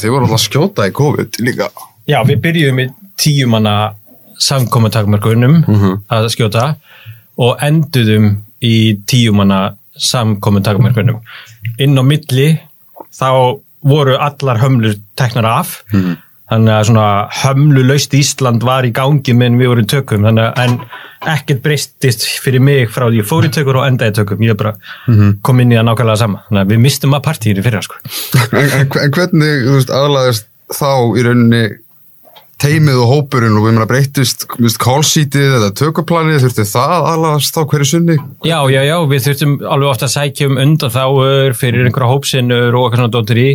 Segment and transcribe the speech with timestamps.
[0.00, 1.70] þið voru alltaf að skjóta í COVID líka.
[2.06, 3.76] Já, við byrjuðum í tíumanna
[4.38, 5.62] samkomintakmarkunum
[6.12, 6.76] að skjóta
[7.40, 11.20] og enduðum í tíumanna samkomintakmarkunum.
[11.80, 12.58] Inn á milli
[13.16, 15.82] þá voru allar hömlur teknar af
[16.50, 17.06] þannig að svona
[17.42, 20.76] hömlulaust Ísland var í gangi meðan við vorum tökum þannig að
[21.36, 24.76] ekkert breystist fyrir mig frá því ég fór í tökur og endaði tökum ég bara
[25.42, 27.98] kom inn í það nákvæmlega sama þannig að við mistum að partíinu fyrir sko.
[28.52, 30.46] En, en, en hvernig, aðlaðist
[30.76, 31.64] þá í rauninni
[32.62, 34.46] teimið og hópurinn og við meina breytist,
[34.80, 38.16] kálsítið eða tökuplanið, þurfti það aðlaðast þá hverju sunni?
[38.48, 42.70] Já, já, já, við þurftum alveg ofta að sækja um undan þáur fyrir einhverja hópsinnur
[42.70, 43.50] og eitthvað svona dóttir í.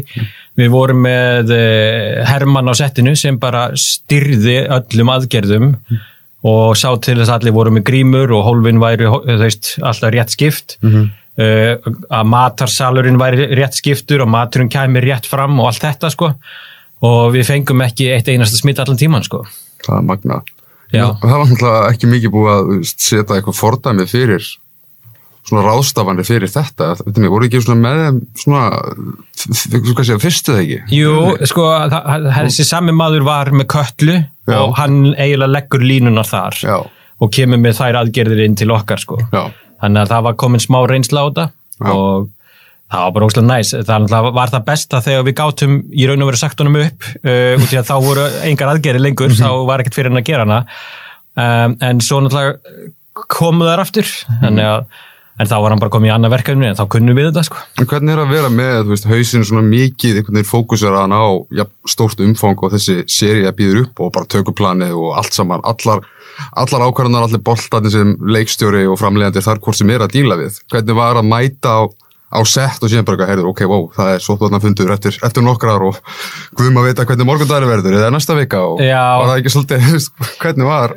[0.59, 5.71] Við vorum með eh, Hermann á settinu sem bara styrði öllum aðgerðum
[6.47, 9.07] og sá til þess að allir voru með grímur og hólfin væri,
[9.39, 10.79] veist, alltaf rétt skipt.
[10.83, 16.31] Mm að matarsalurinn væri rétt skiptur og maturinn kæmi rétt fram og allt þetta, sko.
[17.07, 19.45] Og við fengum ekki eitt einasta smitt allan tíman, sko.
[19.85, 20.41] Það er magna.
[20.91, 21.05] Já.
[21.21, 24.43] Það var náttúrulega ekki mikið búið að setja eitthvað fordæmi fyrir
[25.47, 26.91] svona ráðstafanir fyrir þetta.
[26.99, 28.65] Þetta voru ekki svona með svona,
[30.21, 30.79] fyrstu það ekki?
[30.97, 31.13] Jú,
[31.49, 31.67] sko,
[32.37, 34.57] þessi sami maður var með köllu Já.
[34.59, 36.77] og hann eiginlega leggur línunar þar Já.
[37.21, 39.19] og kemur með þær aðgerðir inn til okkar, sko.
[39.31, 39.49] Já.
[39.81, 41.47] Þannig að það var komin smá reynsla á þetta
[41.91, 42.29] og
[42.91, 43.73] það var bara óslega næs.
[43.87, 46.81] Þannig að það var það besta þegar við gátum í raun og veru sagt honum
[46.81, 50.21] upp uh, út í að þá voru engar aðgerðir lengur, þá var ekkert fyrir hann
[50.21, 50.59] að gera hana.
[51.31, 55.01] Um, en svo náttúrulega komu þær aftur, þannig að
[55.41, 57.61] en þá var hann bara komið í annað verkefni en þá kunnum við þetta, sko.
[57.81, 61.25] En hvernig er að vera með, veist, hausinn svona mikið, einhvern veginn fókusar hann á
[61.57, 65.65] ja, stórt umfang og þessi séri að býður upp og bara tökuplanið og allt saman,
[65.67, 66.05] allar,
[66.61, 70.61] allar ákvarðanar, allir boltarnir sem leikstjóri og framlegandi þar hvort sem er að díla við.
[70.71, 71.81] Hvernig var að mæta á,
[72.31, 75.17] á sett og síðan bara eitthvað, heyrðu, ok, wow, það er svo þarna fundur eftir,
[75.27, 75.99] eftir nokkrar og
[76.57, 79.03] guðum að vita hvernig morgundagri verður, eða næsta vika og Já.
[79.19, 80.09] var það ekki svolítið,
[80.43, 80.95] hvernig var?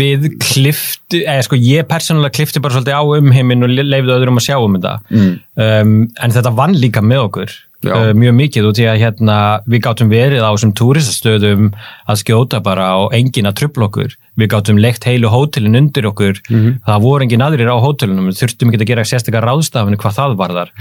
[0.00, 4.48] við kliftu, eða sko ég persónulega klifti bara svolítið á umheiminn og leifði öðrum að
[4.48, 7.56] sjá um þetta um, en þetta vann líka með okkur.
[7.88, 9.38] Uh, mjög mikið og því að hérna
[9.70, 11.70] við gátum verið á þessum túristastöðum
[12.10, 14.16] að skjóta bara og enginn að trubla okkur.
[14.40, 16.40] Við gátum leikt heilu hótelin undir okkur.
[16.86, 20.36] Það voru enginn aðrir á hótelinum við þurftum ekki að gera sérstaklega ráðstafinu hvað það
[20.40, 20.72] var þar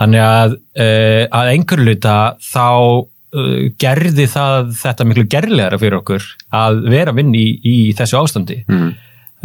[0.00, 6.26] þannig að uh, að einhverju luta þá uh, gerði það þetta miklu gerlegra fyrir okkur
[6.54, 8.62] að vera vinn í, í þessu ástandi.
[8.70, 8.90] Mm.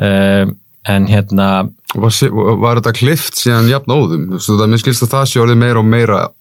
[0.04, 0.56] uh,
[0.90, 1.50] en hérna
[1.90, 2.14] Var,
[2.62, 4.28] var þetta klift síðan jafn óðum?
[4.38, 6.39] Mér skilst að það sé orðið meira og meira Eh,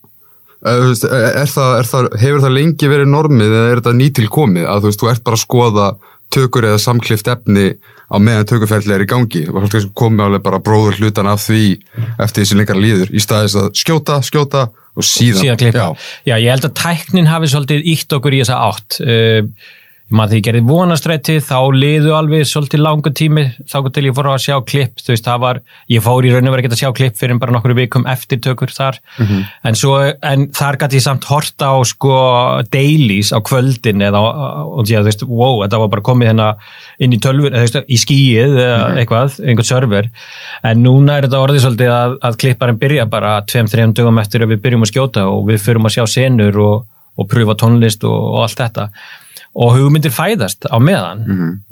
[0.66, 0.92] er,
[1.44, 4.90] er það, er það, hefur það lengi verið normið eða er þetta nýtilkomið að þú
[4.90, 5.88] veist, þú ert bara að skoða
[6.34, 7.70] tökur eða samklift efni
[8.08, 11.62] á meðan tökuferðli er í gangi og það komið alveg bara bróður hlutan af því
[12.20, 14.68] eftir því sem lengar líður í staðis að skjóta, skjóta
[14.98, 15.76] og síðan, síðan.
[15.78, 15.88] Já,
[16.26, 16.34] Já.
[16.36, 18.98] ég held að tæknin hafi svolítið ítt okkur í þessa átt.
[19.04, 19.42] Uh,
[20.08, 24.14] ég maður því ég gerði vonastrætti, þá liðu alveg svolítið langu tími, þá til ég
[24.16, 25.60] fór að sjá klipp, þú veist, það var,
[25.92, 28.40] ég fór í raun og verið ekki að sjá klipp fyrir bara nokkru vikum eftir
[28.40, 28.96] tökur þar,
[29.68, 32.14] en svo, en þar gæti ég samt horta á sko
[32.72, 34.24] dailies á kvöldin eða,
[34.64, 36.48] og að þú veist, wow, þetta var bara komið hérna
[36.98, 40.10] inn í tölfur, eða þú veist, í skíið eða eitthvað, einhvern server,
[40.64, 44.46] en núna er þetta orðið svolítið að, að klipparinn byrja bara tveim, þreim dögum eftir
[44.46, 46.84] að við byrjum að skjóta og við fyrum að sjá senur og,
[47.18, 48.90] og pröfa tónlist og, og allt þetta
[49.58, 51.24] og hugmyndir fæðast á meðan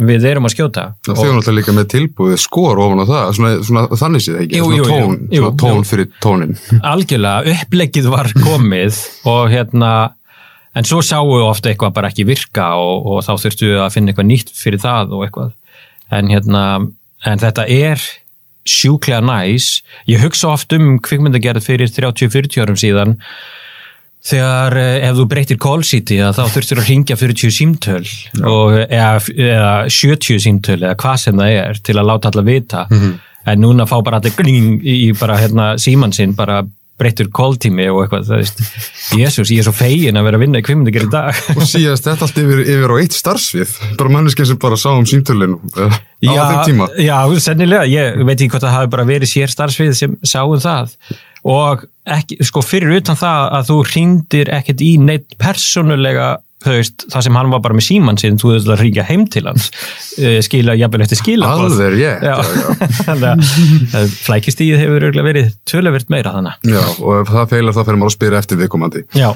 [0.03, 0.85] við erum að skjóta.
[1.07, 4.39] Og þau eru náttúrulega líka með tilbúið skor ofan á það, svona, svona þannig séð
[4.43, 4.91] ekki, Jú, svona jú, jú.
[4.91, 6.57] tón, Jú, svona tón fyrir tónin.
[6.93, 9.93] algjörlega, uppleggið var komið og hérna
[10.77, 13.95] en svo sáum við ofta eitthvað bara ekki virka og, og þá þurftu við að
[13.95, 15.55] finna eitthvað nýtt fyrir það og eitthvað.
[16.19, 16.65] En hérna,
[17.27, 18.03] en þetta er
[18.67, 19.81] sjúklega næs.
[20.11, 23.17] Ég hugsa oft um kvikmyndagerð fyrir 30-40 árum síðan
[24.27, 28.03] þegar eh, ef þú breytir call-sheeti þá þurftur að ringja 40 símtöl
[28.43, 32.87] og, eða, eða 70 símtöl eða hvað sem það er til að láta alla vita.
[33.47, 36.65] En núna fá bara allir gling í bara hérna síman sinn bara
[36.97, 38.61] breytur call-tími og eitthvað það veist,
[39.19, 41.41] jésús, ég er svo fegin að vera að vinna í kvikmyndagerð í dag.
[41.53, 43.75] Og síðast þetta allt yfir, yfir á eitt starfsvið.
[44.01, 46.89] Bara manneskja sem bara sá um símtölinu uh, á þeim tíma.
[47.05, 50.97] já, sennilega, ég veit ekki hvort það hafi bara verið sér starfsvið sem sáum það.
[51.47, 57.27] Og ekki, sko fyrir utan það að þú hringdir ekkert í neitt persónulega veist, það
[57.27, 59.69] sem hann var bara með síman sinn þú veist að ringja heim til hans
[60.19, 66.71] uh, skila, jafnvel eftir skila alveg rétt Já, já, flækistíð hefur verið töluvert meira þannig.
[66.73, 69.05] Já, og ef það feilar þá fyrir maður að spyrja eftir viðkomandi.
[69.17, 69.29] Já,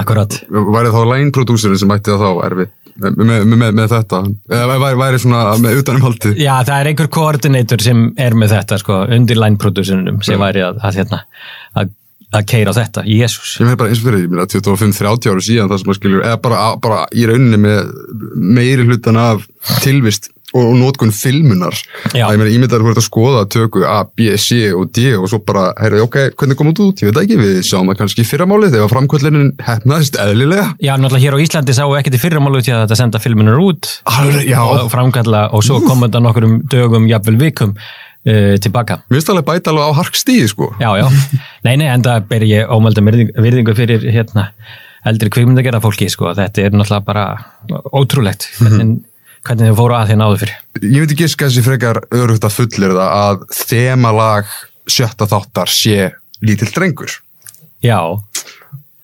[0.00, 0.36] akkurat.
[0.50, 4.20] væri þá line producerinn sem ætti það þá erfið með, með, með, með þetta.
[4.50, 8.80] Eða væri, væri svona með utanumhaldi Já, það er einhver koordinator sem er með þetta,
[8.82, 11.22] sko, undir line producerunum sem væri að, að, hérna,
[11.78, 11.94] að
[12.30, 15.46] að keira á þetta, jésús Ég meina bara eins og fyrir, ég meina 25-30 ára
[15.46, 17.94] síðan það sem maður skilur, eða bara, bara í rauninni með
[18.58, 19.48] meiri hlutan af
[19.84, 21.76] tilvist og, og nótkun filmunar.
[22.10, 22.24] Já.
[22.26, 25.40] Að ég meina ímyndaður voru að skoða töku A, B, C og D og svo
[25.46, 27.02] bara, heyrðu, ok, hvernig kom út út?
[27.02, 30.68] Ég veit ekki, við sjáum það kannski fyrramálið þegar framkvöldinin hefnaðist eðlilega.
[30.82, 33.90] Já, náttúrulega hér á Íslandi sáu ekkert í fyrramálu til að þetta senda filmunar út
[34.10, 37.76] Alveg, og framkalla og svo kom þetta nokkurum dögum, jafnvel vikum
[38.28, 39.00] uh, tilbaka.
[39.08, 40.70] Mér finnst alveg bæta alveg á harkstíði, sko.
[40.82, 41.06] Já, já.
[41.66, 44.50] Nei, nei, enda ber ég ómælda virðingu, fyrir hérna
[45.08, 46.34] eldri kvikmyndagerða fólki, sko.
[46.38, 47.26] Þetta er náttúrulega bara
[47.96, 48.98] ótrúlegt hvernig,
[49.46, 50.58] hvernig þau fóru að því náðu fyrir.
[50.84, 54.56] Ég veit ekki að þessi frekar örugt að fullir það að þemalag
[54.90, 56.10] sjötta þáttar sé
[56.44, 57.20] lítill drengur.
[57.84, 58.00] Já,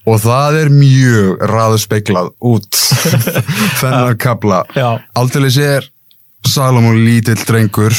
[0.06, 2.76] Og það er mjög raðspeiklað út
[3.80, 4.60] þennan kabla.
[4.78, 5.00] Já.
[5.18, 5.56] Aldeilis
[6.46, 7.94] Salomon lítill drengur,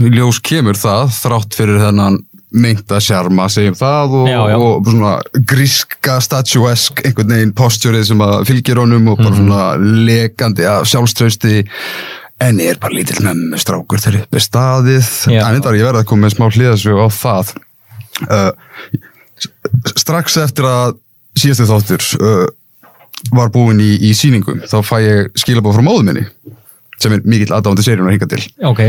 [0.00, 2.16] ljós kemur það, þrátt fyrir þennan
[2.50, 4.56] meinta sjarma, segjum það, og, Já, já.
[4.58, 5.12] og svona
[5.52, 9.24] gríska, statuesk, einhvern veginn postjórið sem að fylgir honum og Mhm.
[9.26, 11.64] bara svona lekandi af sjálfstrausti,
[12.40, 15.10] en er bara lítill mömmu strákur þegar upp er staðið.
[15.30, 15.44] Já.
[15.46, 17.54] En þetta er ég verið að koma með smá hlýðasögu á það.
[18.30, 18.52] Uh,
[19.96, 20.96] strax eftir að
[21.38, 22.46] síðastu þáttur uh,
[23.32, 26.26] var búin í, í sýningum þá fæ ég skilabóð frá móðu minni
[27.00, 28.42] sem er mikill aðdáðandi seríun að hinga til.
[28.70, 28.80] Ok.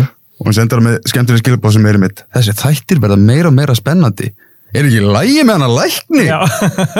[0.41, 3.75] og hún sendur með skemmtileg skilabóð sem er mitt þessi þættir verða meira og meira
[3.77, 4.31] spennandi.
[4.73, 6.23] Er ekki lægi með hana lækni?
[6.29, 6.39] Já,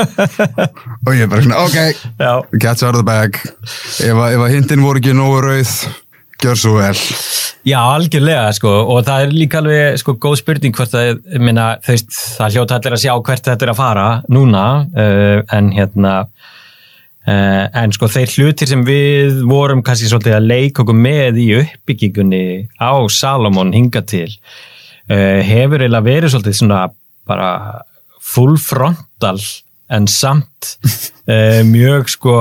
[1.06, 1.78] og ég er bara svona ok.
[2.20, 2.34] Já.
[2.60, 3.38] catch out of the bag.
[4.04, 5.72] Ef, að- að hindin voru ekki nógu rauð
[6.42, 6.98] gjör svo vel.
[7.70, 12.56] Já, algjörlega, sko, og það er líka alveg, sko, góð spurning hvort að, minna, það
[12.56, 16.16] hljóta allir að sjá hvert þetta er að fara núna, uh, en hérna,
[17.30, 22.46] en sko, þeir hlutir sem við vorum kannski svolítið að leika okkur með í uppbyggingunni
[22.82, 24.32] á Salomon hinga til,
[25.12, 26.80] uh, hefur eiginlega verið svolítið svona
[27.30, 27.52] bara
[28.22, 29.38] full frontal
[29.92, 32.36] en samt uh, mjög, sko,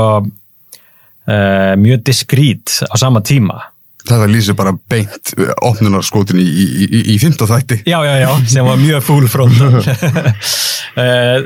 [1.76, 3.60] mjög diskrít á sama tíma.
[4.00, 8.64] þetta lýsir bara beint opnunarskotin í, í, í, í fymta þætti Já, já, já, sem
[8.66, 9.84] var mjög full frontal.
[9.84, 11.42] uh,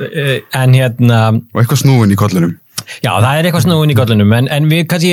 [0.63, 2.55] en hérna, og eitthvað snúin í kollinum
[3.05, 5.13] já, það er eitthvað snúin í gollunum, en, en við kannski,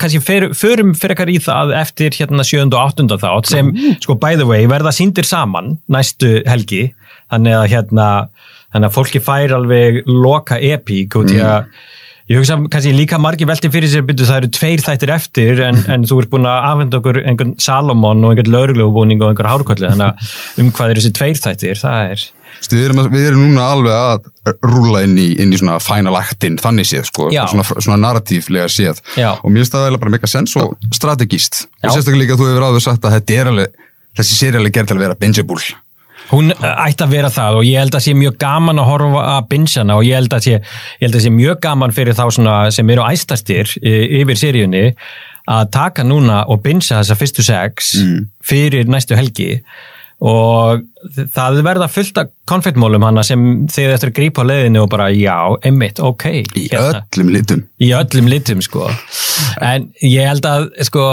[0.00, 3.72] kannski fer, förum fyrir ekkar í það eftir hérna sjönda og áttunda þátt sem,
[4.02, 6.90] sko, by the way, verða síndir saman næstu helgi,
[7.32, 8.08] þannig að hérna,
[8.74, 11.70] þannig að fólki fær alveg loka epík út í að
[12.30, 15.78] Ég hugsa kannski líka margir velti fyrir sér byrju það eru tveir þættir eftir en,
[15.94, 19.88] en þú ert búin að afhenda okkur einhvern Salomon og einhvern lauruglugubúning og einhver hárkolli
[19.88, 22.24] þannig að um hvað eru þessi tveir þættir það er,
[22.70, 26.60] við, erum, við erum núna alveg að rúla inn í, inn í svona final actin
[26.62, 27.42] þannig séð, sko, Já.
[27.50, 29.32] svona, svona narratíflega séð Já.
[29.34, 31.88] og mér finnst það eiginlega bara mega sens og strategíst Já.
[31.88, 33.86] og sérstaklega líka þú hefur áður sagt að þetta er alveg
[34.20, 35.64] þessi séri alveg gerð til að vera bingeable
[36.30, 39.22] hún uh, ætti að vera það og ég held að sé mjög gaman að horfa
[39.36, 40.58] að binsjana og ég held að sé,
[41.02, 42.24] held að sé mjög gaman fyrir þá
[42.70, 44.84] sem eru æstastir y- yfir seríunni
[45.50, 47.94] að taka núna og binsja þessa fyrstu sex
[48.44, 49.56] fyrir næstu helgi.
[49.58, 54.90] og það verða fullt af konfettmólum hana sem þið eftir að grípa á leiðinu og
[54.92, 56.26] bara já, einmitt, ok.
[56.44, 57.02] Í hérna.
[57.08, 57.62] öllum litum.
[57.80, 58.88] Í öllum litum sko.
[59.64, 61.04] En ég held að sko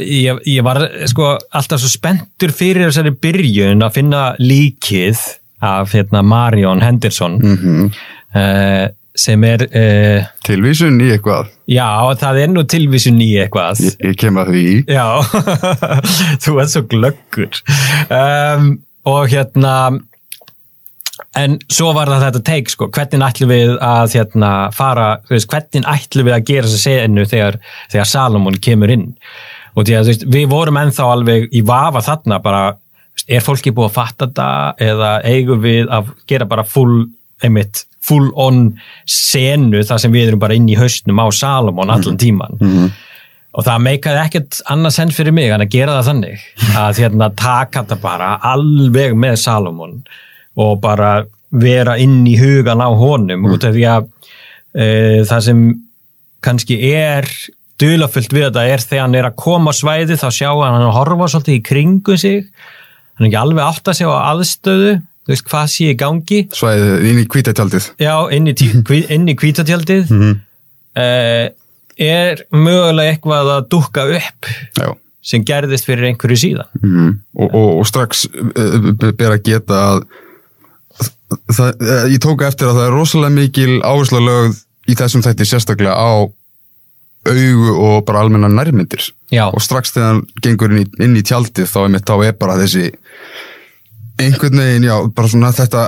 [0.00, 5.20] ég, ég var sko alltaf svo spenntur fyrir þessari byrjun að finna líkið
[5.66, 7.40] af hérna Marion Henderson.
[7.42, 7.90] Mm
[8.36, 8.86] uh,
[9.20, 11.52] sem er uh, tilvísun í eitthvað?
[11.70, 11.88] Já,
[12.20, 13.80] það er nú tilvísun í eitthvað.
[13.86, 14.66] Ég, ég kem að því.
[14.92, 15.06] Já,
[16.44, 17.62] þú ert svo glöggur.
[18.06, 18.68] Um,
[19.06, 19.74] og hérna,
[21.38, 25.86] en svo var það þetta teik, sko, hvernig ætlum við að hérna, fara, veist, hvernig
[25.90, 27.60] ætlum við að gera þessa senu þegar,
[27.92, 29.06] þegar Salomon kemur inn.
[29.76, 32.64] Og því að veist, við vorum ennþá alveg í vafa þarna, bara,
[33.16, 34.48] veist, er fólki búið að fatta þetta
[34.90, 37.06] eða eigum við að gera bara full,
[37.44, 38.68] einmitt, full on
[39.10, 42.60] senu þar sem við erum bara inn í haustnum á Salomon allan tíman.
[43.56, 46.44] Og það meikaði ekkert annað senn fyrir mig að gera það þannig
[46.84, 49.98] að hérna taka þetta bara alveg með Salomon
[50.56, 54.08] og bara vera inn í hugan á honum út af því að
[54.76, 54.86] e,
[55.28, 55.60] það sem
[56.44, 57.28] kannski er
[57.80, 60.94] dulafullt við þetta er þegar hann er að koma á svæði þá sjá hann hann
[60.94, 62.46] horfa svolítið í kringu sig.
[63.16, 66.42] Hann er ekki alveg átt að sjá á aðstöðu þú veist hvað sé í gangi
[66.54, 68.54] svæðið inn í kvítættjaldið já, inn í,
[69.16, 70.36] inn í kvítatjaldið mm -hmm.
[71.02, 71.46] uh,
[71.96, 74.94] er mögulega eitthvað að dúkka upp já
[75.26, 77.18] sem gerðist fyrir einhverju síðan Mm.
[77.34, 80.04] Og, og, og strax uh, ber að geta að
[81.50, 85.48] það, uh, ég tók eftir að það er rosalega mikil áhersla lögð í þessum þætti
[85.50, 86.30] sérstaklega á
[87.26, 89.48] augu og bara almenna nærmyndir Já.
[89.50, 92.58] og strax þegar hann gengur inn í, inn í tjaldið þá er, þá er bara
[92.60, 92.92] þessi
[94.22, 95.82] einhvern veginn, já, bara svona þetta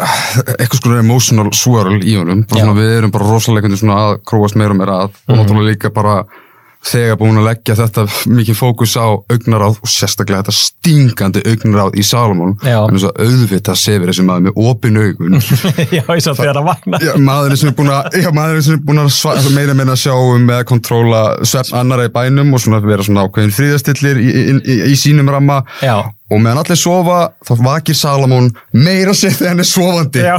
[0.59, 2.67] eitthvað svona emotional swirl í honum bara Já.
[2.67, 6.19] svona við erum bara rosalega að króast meira og meira að og náttúrulega líka bara
[6.87, 12.05] þegar búin að leggja þetta mikið fókus á augnaráð og sérstaklega þetta stingandi augnaráð í
[12.63, 15.39] en þess að auðvitað sefir þessi maður með opin augun.
[15.97, 18.31] Já, ég svo þegar að vakna Já, maðurinn sem er búin að, já,
[18.77, 22.15] er búin að sva, meira meina að sjá um með að kontróla svefn annara í
[22.15, 25.61] bænum og svona vera svona ákveðin fríðastillir í, í, í, í sínum ramma.
[25.83, 25.99] Já.
[26.29, 30.27] og meðan allir sofa þá vakir Salomon meira sér þegar hann er sofandi.
[30.29, 30.37] Já,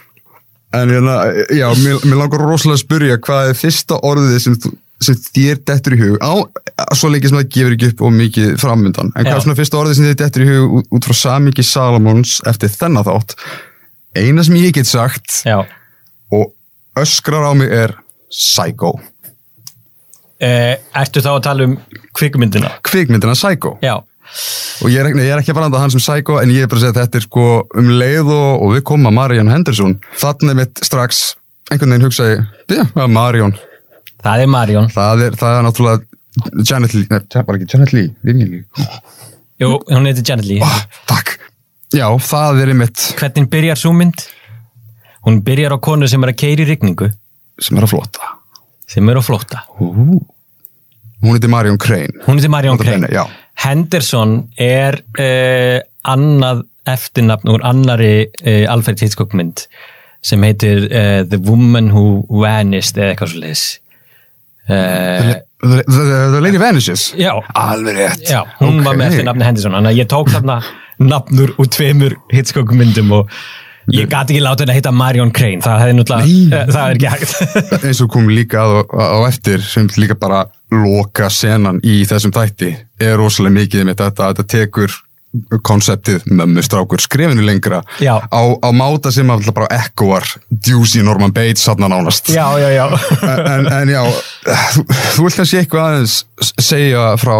[0.74, 1.20] en hérna,
[1.54, 4.56] já, mér, mér langar rosalega að spyrja hvað er fyrsta orðið sem,
[5.06, 6.34] sem þér dettur í hug á,
[6.98, 9.80] svo lengi sem það gefur ekki upp og mikið framundan, en hvað er svona fyrsta
[9.80, 13.38] orðið sem þér dettur í hug út, út frá samíki Salomons eftir þennan þátt
[14.16, 15.60] eina sem ég get sagt já.
[16.32, 16.52] og
[16.96, 17.94] öskrar á mig er
[18.30, 18.96] Psycho.
[20.42, 21.76] Eh, ertu þá að tala um
[22.16, 22.70] kvikmyndina?
[22.84, 23.76] Kvikmyndina Psycho.
[23.84, 24.00] Já,
[24.84, 26.80] Og ég er, ég er ekki að branda hann sem Psycho en ég er bara
[26.80, 27.46] að segja að þetta er sko
[27.80, 29.96] um leið og, og við komum að Marion Henderson.
[30.20, 31.22] Þannig mitt strax
[31.70, 32.36] einhvern veginn hugsaði,
[32.70, 33.56] já, það er Marion.
[34.22, 38.10] það er Marjón Það er, það er náttúrulega Janet Lee, er bara ekki Janet Lee,
[38.26, 38.86] Vivian Lee.
[39.62, 40.78] Jú, hún heitir Janet Lee Oh,
[41.08, 41.32] takk.
[41.96, 44.26] Já, það er einmitt Hvernig byrjar svo mynd?
[45.26, 47.08] Hún byrjar á konu sem er að keiri rigningu
[47.62, 48.32] sem er að flotta.
[48.86, 50.20] sem er á flótta Ú.
[51.24, 52.12] Hún heitir Marion Crane.
[52.26, 53.24] Hún heitir Nota Crane já.
[53.64, 59.64] Henderson er uh, annað eftirnafn úr annari uh, Alfred Hitchcock mynd
[60.26, 63.66] sem heitir uh, The Woman Who Vanished eða eitthvað svo leiðis
[64.68, 65.34] uh,
[65.66, 66.02] The, the,
[66.34, 67.14] the Lady Vanishes.
[67.16, 68.26] Já, Alveg rétt.
[68.28, 69.12] já, hún var með Ok.
[69.14, 70.56] eftir nafni Henderson þannig að ég tók þarna
[71.00, 73.32] nafnur úr tveimur Hitchcock myndum og
[73.94, 77.00] ég gati ekki láta þetta að heita Marion Crane það hefði náttúrulega, uh, það er
[77.00, 82.00] ekki hægt eins og kom líka á, á eftir sem líka bara loka senan í
[82.08, 84.96] þessum þætti er rosalega mikið með þetta að þetta tekur
[85.66, 88.16] konseptið mömmu strákur skrifinu lengra Já.
[88.24, 92.86] á, á máta sem alltaf bara ekkoar Dewsy Norman Bates hann nánast Já, já,
[93.26, 94.02] en, en, já
[94.72, 97.36] þú, þú vilt kannski eitthvað aðeins segja frá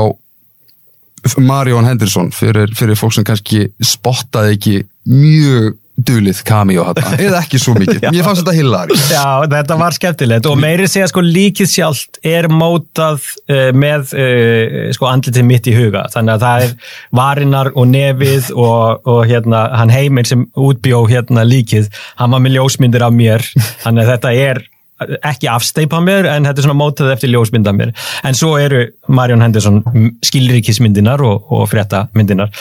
[1.42, 4.76] Marion Henderson fyrir, fyrir fólk sem kannski spottaði ekki
[5.10, 5.74] mjög
[6.06, 8.06] dulið cameo þetta, eða ekki svo mikið.
[8.14, 8.98] Mér fannst þetta hilari.
[9.10, 10.50] Já, þetta var skemmtilegt.
[10.50, 15.74] Og meiri segja sko líkið sjálft er mótað uh, með uh, sko andlitið mitt í
[15.76, 16.06] huga.
[16.14, 21.46] Þannig að það er varinnar og nefið og, og hérna hann heimir sem útbjó hérna
[21.46, 23.44] líkið hann var með ljósmyndir af mér.
[23.84, 24.64] Þannig að þetta er
[24.96, 27.92] ekki afsteipa mér en þetta er svona mótað eftir ljósmynd af mér.
[28.24, 29.82] En svo eru Marion Henderson
[30.24, 32.52] skilríkismyndinar og, og fréttamyndinar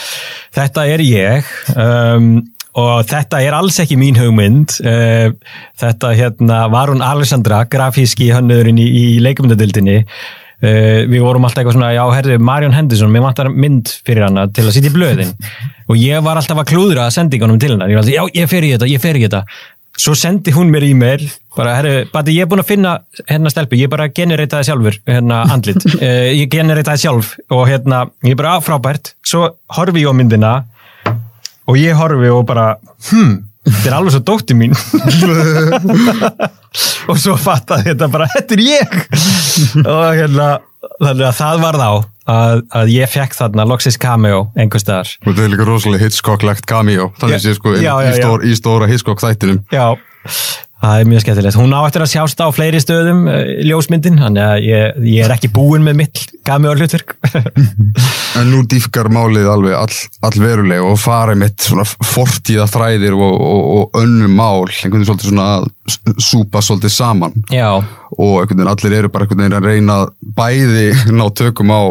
[0.56, 2.36] þetta er ég um,
[2.76, 4.80] og þetta er alls ekki mín hugmynd.
[4.84, 5.30] Uh,
[5.80, 11.78] þetta hérna var hún Alessandra, grafíski hönnuðurinn í, í leikmyndadildinni uh, við vorum alltaf eitthvað
[11.78, 15.32] svona, já herðu Marion Henderson, mér vantar mynd fyrir hana til að sitja í blöðin.
[15.90, 18.66] Og ég var alltaf að klúðra sendingunum til hennar, ég var alltaf, já ég fer
[18.68, 19.44] í þetta, ég fer í þetta.
[19.96, 21.22] Svo sendi hún mér e-mail
[21.56, 21.92] bara, herru,
[22.28, 22.98] ég er búin að finna
[23.30, 27.36] hérna stelpu, ég bara genereitaði sjálfur hérna andlit, uh, ég genereitaði sjálf.
[27.56, 29.14] Og hérna, ég bara, "Ah, frábært.
[29.24, 30.56] Svo horfi ég á myndina
[31.70, 32.74] og ég horfi og bara
[33.10, 34.76] hm, þetta er alveg svo dótti mín.
[37.10, 38.96] Og svo fattaði þetta bara, þetta er ég.
[39.86, 40.48] Og hérna
[41.00, 41.90] þannig að það var þá
[42.34, 45.14] að, að ég fekk þarna Loxis Cameo einhver staðar.
[45.24, 48.46] Og þetta er líka rosalega Hitchcock-legt cameo, þannig Já, sé sko já, já, í, stór,
[48.46, 49.62] í stóra Hitchcock-þættinum.
[49.74, 49.86] Já,
[50.86, 51.60] það er mjög skemmtilegt.
[51.60, 55.36] Hún á eftir að sjást á fleiri stöðum uh, ljósmyndin, þannig að ég, ég er
[55.36, 57.18] ekki búinn með mitt gami og hlutverk.
[58.36, 63.36] En nú dýfkar málið alveg all, all veruleg og farið mitt svona fortíða þræðir og,
[63.40, 68.72] og, og önnum mál, einhvern veginn svolítið svona súpa svolítið saman Já, og einhvern veginn
[68.74, 69.98] allir eru bara einhvern veginn að reyna
[70.36, 71.82] bæði ná tökum á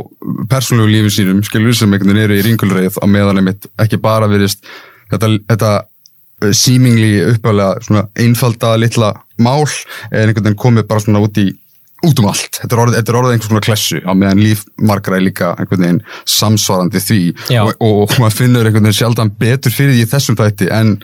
[0.52, 4.28] persónulegu lífi sínum, skilur sem einhvern veginn eru í ringulreið á meðan einmitt ekki bara
[4.28, 4.60] virðist
[5.08, 5.72] þetta, þetta
[6.52, 11.50] seemingly upphæðlega svona einfalda litla mál en einhvern veginn komið bara svona út í
[12.04, 14.64] út um allt, þetta er orðið, þetta er orðið einhvers konar klessu á meðan líf
[14.76, 17.20] margra er líka einhvern veginn samsvarandi því.
[17.62, 20.94] Og, og maður finnur einhvern veginn sjaldan betur fyrir því þessum þætti en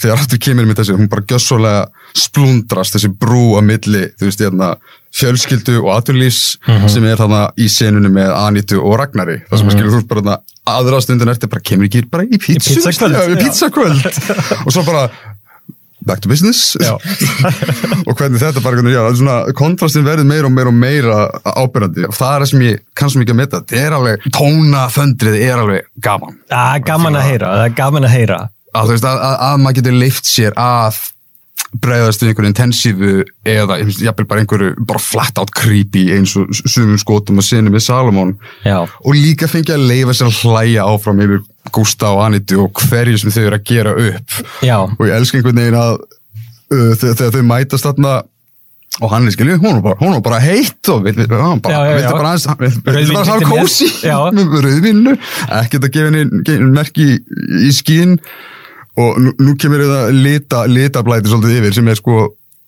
[0.00, 1.82] þegar aftur kemur með þessi, hún bara gjössulega
[2.16, 4.74] splundrast þessi brú á milli, þú veist, hérna,
[5.16, 6.40] fjölskyldu og atvinnlýs
[6.90, 10.22] sem er þarna í senunum með Anitu og Ragnari, það sem að skilur þú bara
[10.22, 10.38] þarna
[10.70, 14.06] aðra stundin eftir, bara kemur ekki bara í pizzakvöld,
[14.64, 15.08] og svo bara
[16.06, 16.76] back to business.
[18.08, 22.16] Og hvernig þetta bara já, svona, kontrastin verður meira og meira og meira ábyrrandi og
[22.16, 25.90] það er það sem ég kannski mikið að metta, þetta er alveg tónaföndrið er alveg
[26.06, 26.38] gaman.
[26.48, 26.72] Að
[27.68, 28.40] er gaman að heyra.
[29.10, 31.02] að, að, að maður getur leift sér að
[31.70, 33.10] bregðast við einhverju intensífu
[33.46, 37.84] eða jafnvel bara einhverju bara flat out creepy eins og sumum skotum og sinni með
[37.86, 38.32] Salomon.
[38.66, 38.80] Já.
[38.82, 43.20] og líka fengið að leifa sér að hlæja áfram yfir Gústa og Anitu og hverju
[43.20, 44.40] sem þau eru að gera upp.
[44.66, 48.14] Já, og ég elska einhvern veginn að uh, þegar, þau mætast þarna
[49.00, 51.84] og hann er skilju, hún er bara, hún er bara heitt og vil, hann bara,
[51.86, 52.82] aðeins hann vildi
[53.14, 53.60] bara hafa til með.
[53.62, 53.90] kósi
[54.34, 55.14] með rauðvinnu,
[55.60, 57.18] ekkert að gefa henni merki í,
[57.68, 58.18] í skín
[59.00, 62.22] og nú, nú kemur það lita, litablæti svolítið yfir sem er sko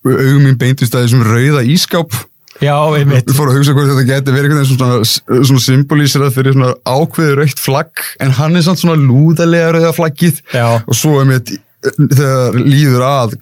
[0.06, 2.16] augum mín beintist að þessum rauða ískáp
[2.62, 3.28] já, einmitt.
[3.28, 6.72] Við fórum að hugsa hvort þetta geti verið einhvern veginn svona, svona symbolíserað fyrir svona
[6.86, 10.42] ákveður raukt flagg en hann er samt svona lúðalega rauða flaggið.
[10.54, 10.66] Já.
[10.80, 13.38] og svo er mitt þegar líður að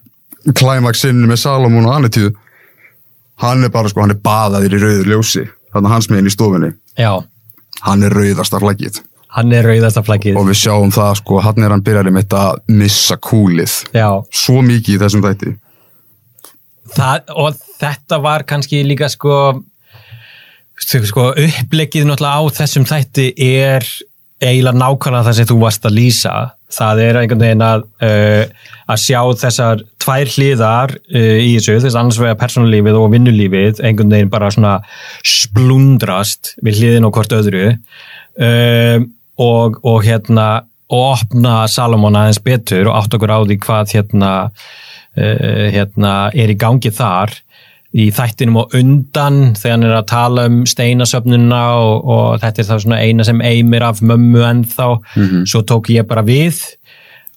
[0.56, 2.30] klæmaksinn með Salomón og Anitíu
[3.40, 6.34] hann er bara sko, hann er baðaður í rauður ljósi þannig að hans meginn í
[6.34, 6.72] stofunni.
[6.98, 7.12] Já,
[7.86, 9.00] hann er rauðasta flaggið
[9.36, 10.38] hann er rauðasta flaggið.
[10.40, 13.76] Og við sjáum það sko, hann er hann byrjar með þetta að missa kúlið.
[13.94, 14.08] Já,
[14.42, 15.56] svo mikið í þessum þætti.
[16.90, 19.34] Það, og þetta var kannski líka sko,
[20.80, 23.86] sko, upplegið náttúrulega á þessum þætti er
[24.40, 26.34] eiginlega nákvæmlega það sem þú varst að lýsa.
[26.70, 31.98] Það er einhvern veginn að uh, að sjá þessar tvær hliðar uh, í þessu, þess
[31.98, 34.76] annars vegar persónulífið og vinnulífið, einhvern veginn bara svona
[35.26, 37.66] splundrast við hliðin og hvort öðru.
[38.40, 39.06] Uh,
[39.40, 40.48] og, og hérna
[40.90, 46.52] og opna Salomon aðeins betur og átt okkur á því hvað hérna uh, hérna er
[46.52, 47.36] í gangi þar
[47.90, 52.68] í þættinum og undan þegar hann er að tala um steinasöfnuna og, og þetta er
[52.68, 54.86] þá svona eina sem eimir af mömmu ennþá.
[55.50, 56.60] Svo tók ég bara við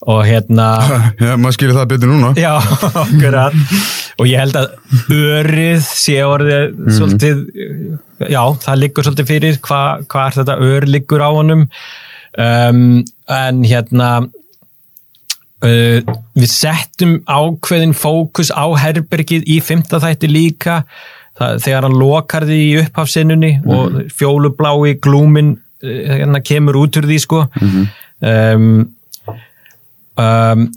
[0.10, 0.68] og hérna
[1.24, 2.34] já, maður skilur það betur núna.
[2.40, 2.54] Já,
[3.06, 3.58] akkurat.
[4.20, 7.44] Og ég held að örið sé orðið svolítið
[8.30, 11.68] já, það liggur svolítið fyrir hvað hva er þetta ör liggur á honum.
[12.34, 14.14] Um, en hérna
[15.64, 16.02] Uh,
[16.36, 20.82] við settum ákveðin fókus á herbergið í fymta þætti líka
[21.40, 27.08] það, þegar hann lokar því í upphafsinnunni og fjólublái glúmin uh, hérna kemur út úr
[27.08, 27.46] því sko.
[28.20, 28.68] Um,
[30.22, 30.70] um,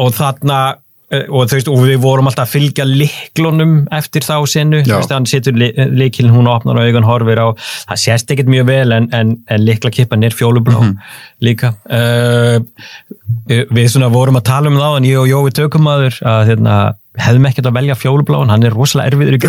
[0.00, 5.12] og þarna uh, og, veist, og við vorum alltaf að fylgja liklunum eftir þá veist,
[5.12, 7.46] hann setur li, likilin, hún opnar og augun horfir á,
[7.90, 10.82] það sést ekkert mjög vel en, en, en liklakippan er fjólublá
[11.44, 11.74] líka.
[11.88, 12.60] Uh,
[13.48, 16.78] við svona vorum að tala um það en ég og Jói tökumadur að hérna,
[17.14, 19.38] hefðum ekkert að velja fjólubláan, hann er rosalega erfiður í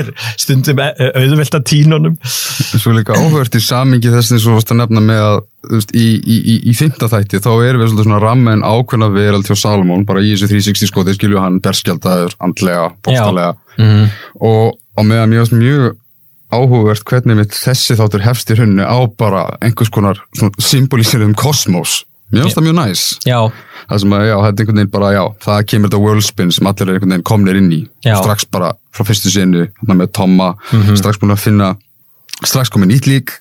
[0.00, 0.08] er
[0.40, 4.80] stundum e- auðvelt að tínunum Svo líka áhört í samingi þess eins og varst að
[4.82, 8.22] nefna með að þú veist, í, í, í, í fymta þætti þá erum við svona
[8.22, 12.84] ramma en ákveðna verald hjá Salomón bara í þessu 360 skoti skilju hann berskjaldaður, andlega,
[13.06, 14.04] bóstalega mm.
[14.48, 14.64] og,
[14.98, 15.82] og meðan mjög, mjög
[16.48, 20.16] áhugavert hvernig mitt þessi þáttur hefst í hunni á bara einhvers konar
[20.58, 23.38] symbolísir um kosmos mér finnst það mjög næs já,
[23.88, 26.70] það sem að, já, þetta er einhvern veginn bara, já, það kemur þetta worldspin sem
[26.70, 27.80] allir er einhvern veginn komnir inn í.
[28.04, 28.16] Já.
[28.20, 30.52] strax bara frá fyrstu sinu þarna með Tomma,
[31.00, 31.72] strax búin að finna
[32.44, 33.34] strax komið nýtt lík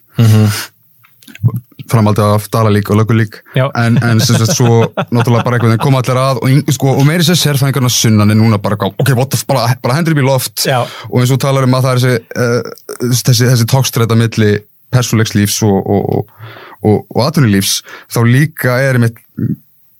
[1.87, 3.67] framaldið af Dalalík og Lögulík Já.
[3.77, 7.05] en, en sem sagt svo náttúrulega bara einhvern veginn koma allir að og, sko, og
[7.07, 10.25] meiri sér sérfæðingarna sunnan er núna bara, ok, what the, bara, bara hendur upp í
[10.25, 10.65] loft.
[10.67, 10.81] Já.
[11.11, 14.51] og eins og talar um að það er þessi, uh, þessi, þessi tókstræta milli
[14.93, 17.79] persónleikslífs og, og, og, og, og atvinnulífs
[18.13, 19.17] þá líka er einmitt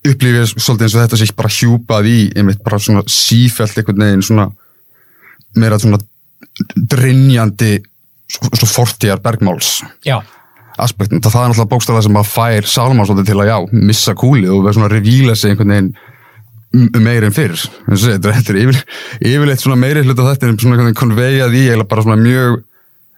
[0.08, 4.24] upplifið svolítið eins og þetta sé bara hjúpað í einmitt bara svona sífælt einhvern veginn
[4.28, 4.46] svona
[5.58, 6.00] meira svona
[6.76, 7.78] drinjandi
[8.28, 9.78] svona fortíðar bergmáls.
[10.06, 10.20] Já,
[10.78, 14.54] aspektin, það er náttúrulega bókstaflega sem að fær Salman svolítið til að já, missa kúlið
[14.54, 15.92] og vera svona að revíla sig einhvern veginn
[16.78, 17.56] m- meira en fyrr.
[17.88, 18.82] Þetta er-
[19.32, 22.60] yfirleitt svona meiri hluta þetta er svona einhvern veginn konveyjað í eða bara svona mjög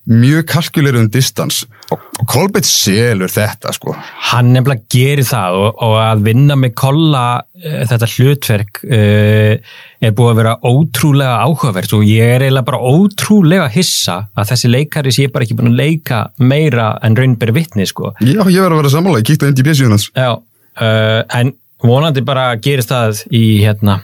[0.10, 3.94] mjög kalkulerum distans og, Kolbeitt selur þetta sko.
[4.30, 9.72] Hann nefnilega gerir það og, og að vinna með kolla uh, þetta hlutverk uh,
[10.04, 11.96] er búið að vera ótrúlega áhugavert.
[11.98, 15.80] Og ég er eiginlega bara ótrúlega hissa að þessi leikari sé bara ekki búin að
[15.80, 18.14] leika meira en raunberi vitni sko.
[18.20, 20.10] Já, ég verður að vera sammála, ég NDB síðan hans.
[20.14, 24.00] Já, uh, en vonandi bara gerist það í hérna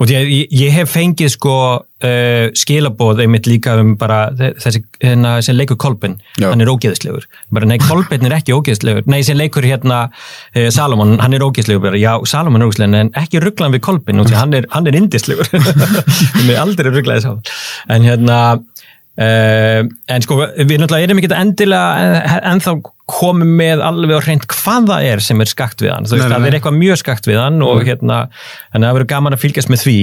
[0.00, 5.34] og ég, ég hef fengið sko uh, skilaboð einmitt líka um bara þe- þessi, hérna,
[5.44, 6.48] sem leikur Kolbin Já.
[6.48, 11.18] hann er ógeðslegur, bara nei Kolbin er ekki ógeðslegur, nei sem leikur hérna uh, Salomon,
[11.20, 14.70] hann er ógeðslegur bara, já Salomon er ógeðslegur en ekki rugglan við Kolbin hann er,
[14.72, 17.34] hann er indislegur hann er aldrei rugglaði sá
[17.92, 18.40] en hérna
[19.20, 22.72] Uh, en sko við náttúrulega erum ekki endilega en, ennþá
[23.10, 26.08] komum með alveg á hreint hvað það er sem er skakt við hann.
[26.08, 26.48] Þú veist nei, það nei.
[26.48, 28.18] er eitthvað mjög skakt við hann og hérna
[28.74, 29.98] en það verður gaman að fylgjast með því.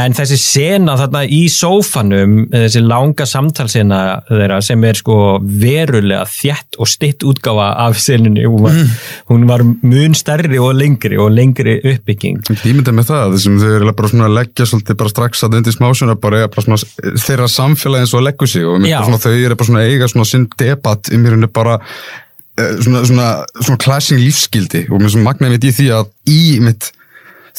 [0.00, 6.80] En þessi sena þarna í sófanum þessi langa samtalsena þeirra sem er sko verulega þjætt
[6.80, 8.78] og stitt útgáfa af senunni hún var,
[9.30, 12.42] hún var mun stærri og lengri og lengri uppbygging.
[12.60, 15.58] Ég myndi með það, þessum þau eru bara svona að leggja svolítið bara strax að
[15.60, 16.80] undir smásuna bara, bara svona,
[17.24, 18.86] þeirra samfélagi eins og að leggu sig og
[19.20, 22.19] þau eru bara svona að eiga svona sinn debatt um hérna bara eh,
[22.84, 23.28] svona, svona,
[23.60, 26.92] svona clashing lífskildi og mér magnaði mitt í því að í mitt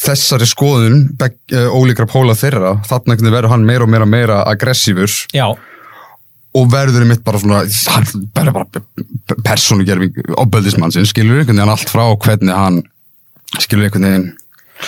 [0.02, 4.40] þessari skoðun beg, uh, ólíkra póla þeirra þarna verður hann meira og meira og meira
[4.50, 5.12] aggressífur.
[5.36, 5.52] Já,
[6.52, 12.04] og verður mitt bara svona hann bara, bara persónugerfing áböldismannsinn, skilur einhvern veginn allt frá
[12.12, 12.82] hvernig hann
[13.60, 14.26] skilur einhvern veginn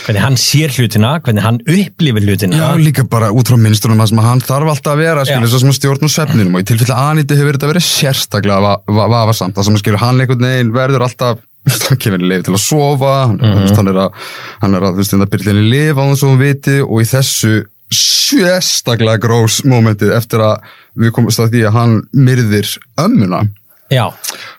[0.04, 2.58] hvernig hann sér hlutina, hvernig hann upplifir hlutina.
[2.60, 5.68] Já, líka bara út frá minnstunum að sem hann þarf alltaf að vera, skilur, þess
[5.68, 6.54] að stjórn og svefninum.
[6.54, 10.22] Og í tilfelli Anita hefur þetta verið sérstaklega va va vafasamt, það sem skilur hann
[10.22, 11.44] einhvern veginn verður alltaf,
[11.88, 13.76] hann kemur í leif til að sofa, hann, mm -hmm.
[13.78, 14.24] hann er að
[14.64, 16.78] hann er að, þú veist, það byrja henni lif á þess að hún viti.
[16.84, 17.54] Og í þessu
[17.94, 20.64] sérstaklega grós momentið eftir að
[20.98, 23.44] við komumst að því að hann myrðir ömmuna.
[23.92, 24.08] Já,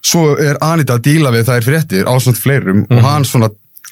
[0.05, 3.49] svo er Anita að díla við þær fréttir á svona fleirum og hann svona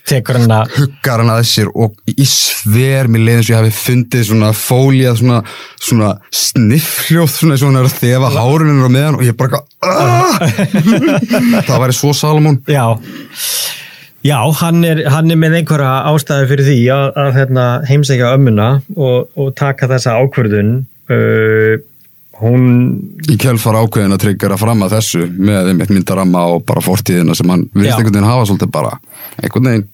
[0.10, 3.76] tekur hann að huggar hann að sér og í sver mér leiðin svo ég hafi
[3.78, 5.38] fundið svona fólíað svona,
[5.80, 6.10] svona
[6.44, 10.36] sniffljóð svona eins og hann er að þefa hárunum á meðan og ég bara "Ah!"
[11.68, 12.86] það væri svo Salomón Já,
[14.28, 18.70] já hann, er, hann er með einhverja ástæði fyrir því að, að hérna, heimsækja ömmuna
[18.96, 20.76] og, og taka þessa ákvörðun
[21.12, 21.80] uh,
[22.42, 22.68] hún
[23.30, 27.50] í kjölfar ákveðin að tryggjara fram að þessu með einmitt myndaramma og bara fortíðina sem
[27.52, 27.94] hann Já.
[27.94, 28.96] einhvern veginn hafa svolítið bara
[29.38, 29.86] einhvern veginn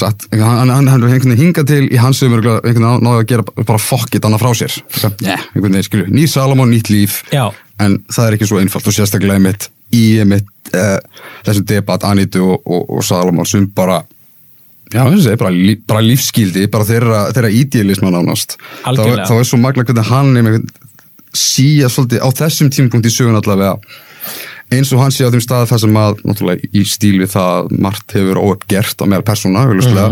[0.00, 3.46] satt, hann, hefur einhvern veginn hingað til í hans sömur einhvern veginn náðu að gera
[3.60, 4.76] bara fokkit annað frá sér
[5.20, 7.50] yeah, einhvern veginn skilju, ný Salomón, nýtt líf Já.
[7.82, 10.98] en það er ekki svo einfalt og sérstaklega einmitt í einmitt uh,
[11.46, 14.00] þessu debatt Anitu og, og, og Salomón sem bara
[14.94, 18.54] Já, þessi er bara, lí, bara lífskildi, bara þeirra, þeirra idealisman ánast.
[18.86, 19.24] Algjörlega.
[19.26, 20.60] Þá er svo magna hvernig hann
[21.38, 23.76] síja svolítið á þessum tímapunkt í sögun allavega
[24.72, 27.50] eins og hann sé á þeim stað þar sem að náttúrulega í stíl við það
[27.56, 30.06] að margt hefur óuppgert á meðal persóna augljóslega,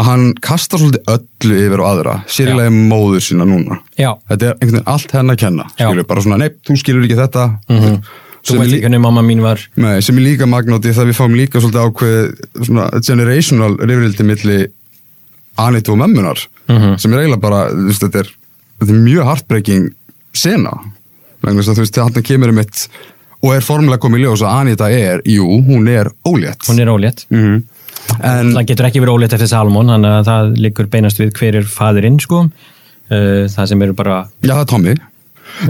[0.00, 3.80] að hann kastar svolítið öllu yfir á aðra sérilega móður sína núna.
[4.00, 4.14] Já.
[4.30, 7.20] þetta er einhvern veginn allt henn að kenna skilur, bara svona, nei, þú skilur ekki
[7.20, 7.44] þetta.
[7.66, 9.62] Þú sem, er veit lí, ekki hvernig mamma mín var.
[9.82, 14.58] Nei, sem er líka magnáti það við fáum líka svolítið ákveð svona generational rifrildi milli
[15.60, 18.34] Anitu og memmunar sem er eiginlega bara, þú veist, þetta er,
[18.80, 19.86] þetta er mjög heartbreaking
[20.38, 20.72] sena?
[21.44, 22.84] Vegna þess að þú veist, þarna kemur um eitt
[23.46, 26.64] og er formulega komið í ljós að Anita er, jú, hún er ólétt.
[26.70, 27.26] Hún er ólétt.
[27.30, 27.64] Mhm.
[28.22, 31.56] en það getur ekki verið ólétt eftir Salomón þannig að það liggur beinast við hver
[31.58, 32.44] er faðirinn sko.
[33.10, 34.94] Uh, það sem eru bara Já, það er Tommy.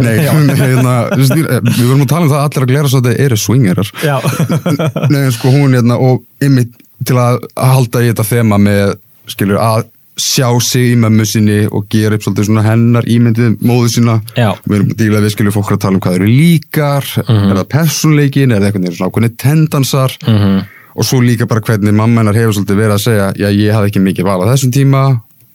[0.00, 0.14] Nei,
[0.60, 3.38] hérna, við vorum að tala um það að allir að glera svo að þetta eru
[3.40, 3.90] swingerar.
[5.12, 6.72] Nei, sko hún hérna og ymmið
[7.06, 8.96] til að halda í þetta þema með,
[9.30, 13.90] skilur, að sjá sig í mömmu sinni og gera upp svolítið svona hennar ímyndið móðu
[13.92, 14.54] sína Já.
[14.64, 17.68] við erum að díla við, skilur, fólk að tala um hvað eru líkar er það
[17.74, 20.16] persónleikin, er það eitthvað svona ákveðni tendansar
[20.96, 23.92] og svo líka bara hvernig mamma hennar hefur svolítið verið að segja já, ég hafði
[23.92, 25.04] ekki mikið val á þessum tíma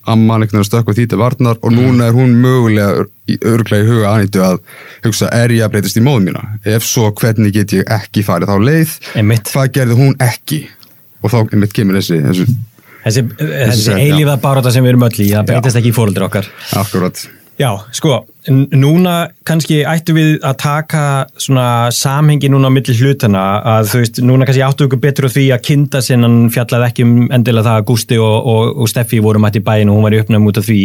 [0.09, 3.89] amman einhvern veginn stökku því til varnar og núna er hún mögulega í örglega í
[3.89, 4.59] huga Anitu að
[5.05, 6.41] hugsa, er ég að breytast í móðu mína?
[6.65, 8.95] Ef svo, hvernig get ég ekki farið þá leið?
[9.21, 9.51] Einmitt.
[9.53, 10.63] Hvað gerði hún ekki?
[11.21, 12.47] Og þá einmitt kemur þessi, þessi
[13.03, 13.99] þessi, þessi já.
[13.99, 16.49] eilífa baróta sem við erum öll í það breytist ekki í fóröldur okkar
[16.81, 17.23] akkurat.
[17.61, 18.15] Já, sko,
[18.49, 21.01] núna kannski ættum við að taka
[21.37, 23.43] svona samhengi núna á milli hlutana
[23.75, 27.05] að þú veist, núna kannski áttu ykkur betur á því að kinda sinnan fjallaði ekki
[27.05, 30.07] um endilega það að Gústi og, og, og Steffi voru mætt í bæin og hún
[30.07, 30.79] var í uppnæðum út af því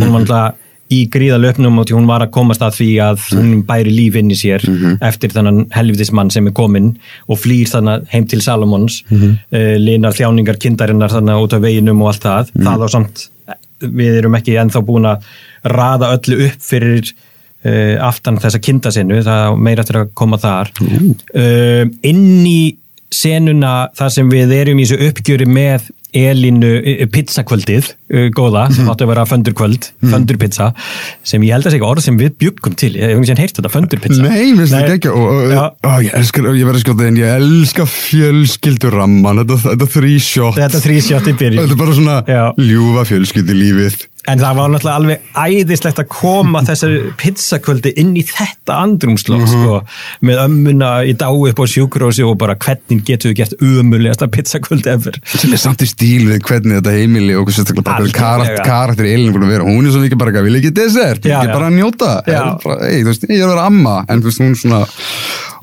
[0.00, 3.62] hún var alltaf í gríðal uppnæðum og hún var að komast að því að hún
[3.66, 4.62] bæri líf inn í sér
[5.04, 6.92] eftir þannan helvitismann sem er kominn
[7.26, 9.38] og flýr þannig heim til Salomons mm
[9.76, 12.52] linar þjáningar kindarinnar þannig út af veginum og allt það.
[12.54, 13.24] Það á samt
[13.80, 15.26] við erum ekki ennþá búin að
[15.72, 20.72] raða öllu upp fyrir uh, aftan þessa kindasinu, það meira eftir að koma þar.
[21.34, 22.76] Uh, inn í
[23.12, 28.88] senuna þar sem við erum í þessu uppgjöri með Elínu uh, pizzakvöldið uh, góða, sem
[28.90, 30.70] áttu að vera föndurkvöld föndurpizza,
[31.26, 33.60] sem ég held að segja orð sem við bjuggum til, ég hef ekki sér heyrt
[33.60, 34.22] þetta föndurpizza.
[34.24, 35.54] Nei, mér finnst þetta ekki og,
[36.06, 41.62] ég elskar, ég verður skjótið en ég elska fjölskylduramman þetta, þrísjótt þetta þrísjátt í byrjun.
[41.62, 47.12] Þetta er bara svona ljúfa fjölskyldulífið En það var náttúrulega alveg æðislegt að koma þessari
[47.20, 49.78] pizzakvöldi inn í þetta andrumslóð, sko,
[50.26, 54.92] með ömmuna í dái upp á sjúkrósi og bara hvernig getur við gert umulegasta pizzakvöldi
[54.96, 55.20] efer.
[55.36, 59.46] sem er samt í stíl við hvernig þetta heimili og hvernig karakter, karakter Elin búin
[59.48, 62.12] að vera, hún er svo mikið bara vil ekki dessert, vil ekki bara njóta.
[62.26, 63.96] Er bara, þú veist, ég er að vera amma.
[64.10, 64.84] En veist, hún svona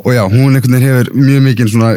[0.04, 1.94] og já, hún einhvern veginn hefur mjög mikið svona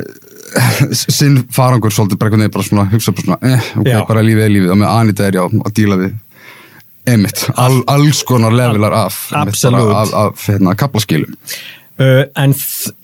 [0.94, 4.06] sinn farangur svolítið bara bara svona hugsa bara svona, eh, ok, Já.
[4.08, 4.70] bara lífið er lífið.
[4.70, 6.14] Og með Anita er já að díla við
[7.06, 11.34] emitt, all, alls konar levelar af, einmitt af, af hérna, kaplaskilum
[11.96, 12.52] Uh, en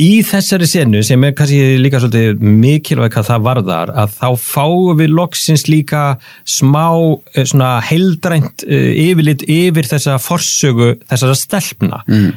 [0.04, 4.98] í þessari senu sem er kannski líka svolítið mikilvæg hvað það varðar að þá fáum
[4.98, 6.02] við loksins líka
[6.44, 12.02] smá uh, svona heildrænt uh, yfirlit yfir þessa forsögu þessara stelpna.
[12.04, 12.34] Mm.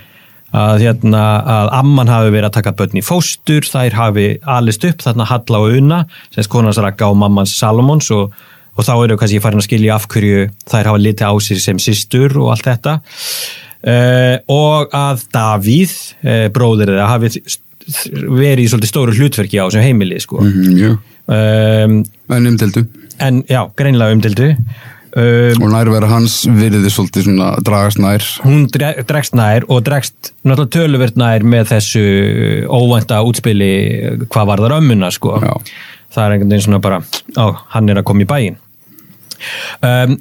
[0.55, 5.03] að, hérna, að amman hafi verið að taka börn í fóstur, þær hafi alist upp
[5.03, 5.97] þarna Halla og Una,
[6.31, 8.31] sem konans Raka og mammans Salomons og,
[8.75, 11.79] og þá eru kannski farin að skilja af hverju þær hafa litið á sér sem
[11.79, 15.93] systur og allt þetta uh, og að Davíð,
[16.25, 17.31] uh, bróðir þeirra, hafi
[18.15, 20.39] verið í svolítið stóru hlutverki á sem heimili sko.
[20.41, 20.91] Mm, jú.
[21.29, 21.99] um,
[22.33, 22.85] En umdeldu.
[23.21, 24.47] en já, greinlega umdildu
[25.15, 28.25] um, Og nærvera hans virði svolítið svona dragast nær.
[28.43, 32.03] hún dre- dregst nær og dregst náttúrulega töluvert nær með þessu
[32.67, 33.69] óvænta útspili
[34.27, 35.53] hvað var það ömmuna sko Já.
[36.11, 36.99] það er einhvern veginn svona bara
[37.37, 37.45] á,
[37.77, 38.57] hann er að koma í bæinn
[39.85, 40.17] um,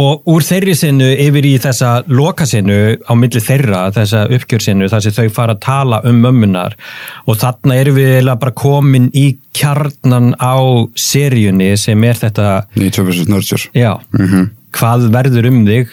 [0.00, 5.16] og úr þeirri sinnu yfir í þessa lokasinu á milli þeirra, þessa uppgjörsinu þar sem
[5.16, 6.76] þau fara að tala um mömmunar.
[7.26, 10.56] Og þarna erum við eiginlega bara komin í kjarnan á
[10.96, 13.66] seríunni sem er þetta 2% nördsjör.
[13.76, 13.98] Já,
[14.76, 15.92] hvað verður um þig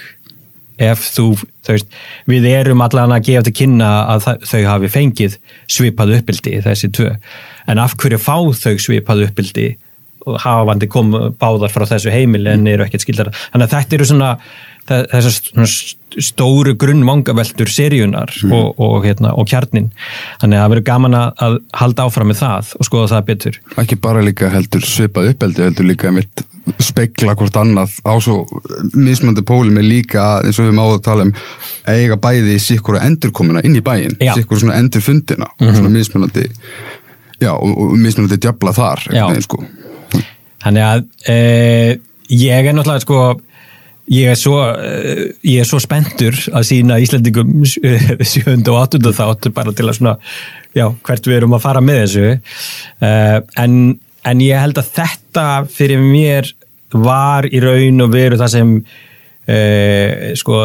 [0.77, 1.31] ef þú,
[1.65, 6.59] þú veist, við erum allan að gefa til kynna að þau hafi fengið svipað uppbyldi
[6.61, 7.15] þessi tvö,
[7.67, 9.86] en af hverju fá þau svipað uppbyldi og
[10.43, 14.31] hafandi kom báðar frá þessu heimili en eru ekkert skildar, þannig að þetta eru svona
[14.87, 15.77] þe- þessar
[16.17, 19.91] stóru grunnvangaveltur seríunar og, og, hérna, og kjarnin
[20.41, 23.59] þannig að það verður gaman að, að halda áfram með það og skoða það betur.
[23.83, 26.45] Ekki bara líka heldur svipað uppeldi, heldur líka mitt
[26.83, 28.41] spekla hvort annað á svo
[28.97, 31.35] mismandi póli með líka að, eins og við máum að tala um
[31.93, 34.33] eiga bæði sikkur endurkomuna inn í bæinn, Já.
[34.35, 36.47] sikkur svona endurfundina og svona mismunandi
[37.39, 39.61] já, og, og mismunandi djabla þar einhvern veginn, sko.
[40.67, 41.37] Þannig að e,
[42.35, 43.21] ég er náttúrulega sko
[44.11, 49.49] ég er svo, e, ég er svo spenntur að sína Íslandingum sjönda og áttunda þátt
[49.55, 50.17] bara til að svona,
[50.75, 52.35] já, hvert við erum að fara með þessu.
[53.63, 53.77] En,
[54.27, 56.51] en ég held að þetta fyrir mér
[56.95, 58.75] var í raun og veru það sem
[59.47, 59.57] e,
[60.39, 60.61] sko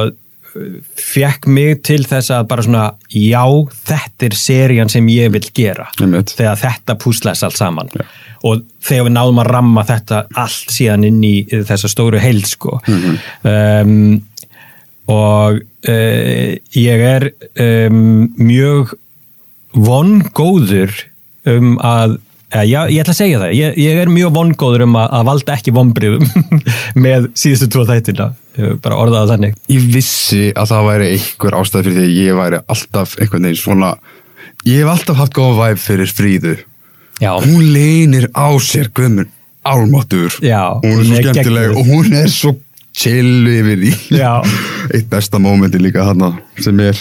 [0.98, 3.44] fekk mig til þess að bara svona já,
[3.88, 7.88] þetta er serían sem ég vil gera þegar þetta púslæs allt saman
[8.42, 12.80] og þegar við náðum að ramma þetta allt síðan inn í þessa stóru heild sko.
[13.46, 14.20] Um,
[15.10, 17.30] og uh, ég er
[17.62, 18.96] um, mjög
[19.72, 20.94] vongóður
[21.48, 22.20] um að
[22.52, 25.22] Ja, já, ég ætla að segja það, ég, ég er mjög vongóður um að, að
[25.24, 26.26] valda ekki vonbriðum
[27.06, 28.26] með síðustu tvo þættina,
[28.84, 29.54] bara orðaða þannig.
[29.72, 33.62] Ég vissi að það væri einhver ástæð fyrir því að ég væri alltaf einhvern veginn
[33.62, 33.94] svona
[34.68, 36.54] ég hef alltaf haft góða væp fyrir fríðu
[37.22, 39.30] Já, hún leynir á sér guðmun
[39.62, 41.78] álmáttur Já, hún er svo er skemmtileg geggjuð.
[41.78, 42.54] og hún er svo
[42.92, 44.42] chill yfir Já.
[44.94, 46.98] eitt besta mómenti líka hana sem er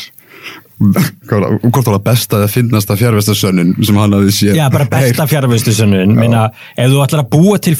[0.81, 5.27] það- hvort var það besta eða finnasta fjárvestasönnun sem hann hafði séð já bara besta
[5.29, 6.45] fjárvistusönnun, minna,
[6.77, 7.75] ef þú ætlar að búa til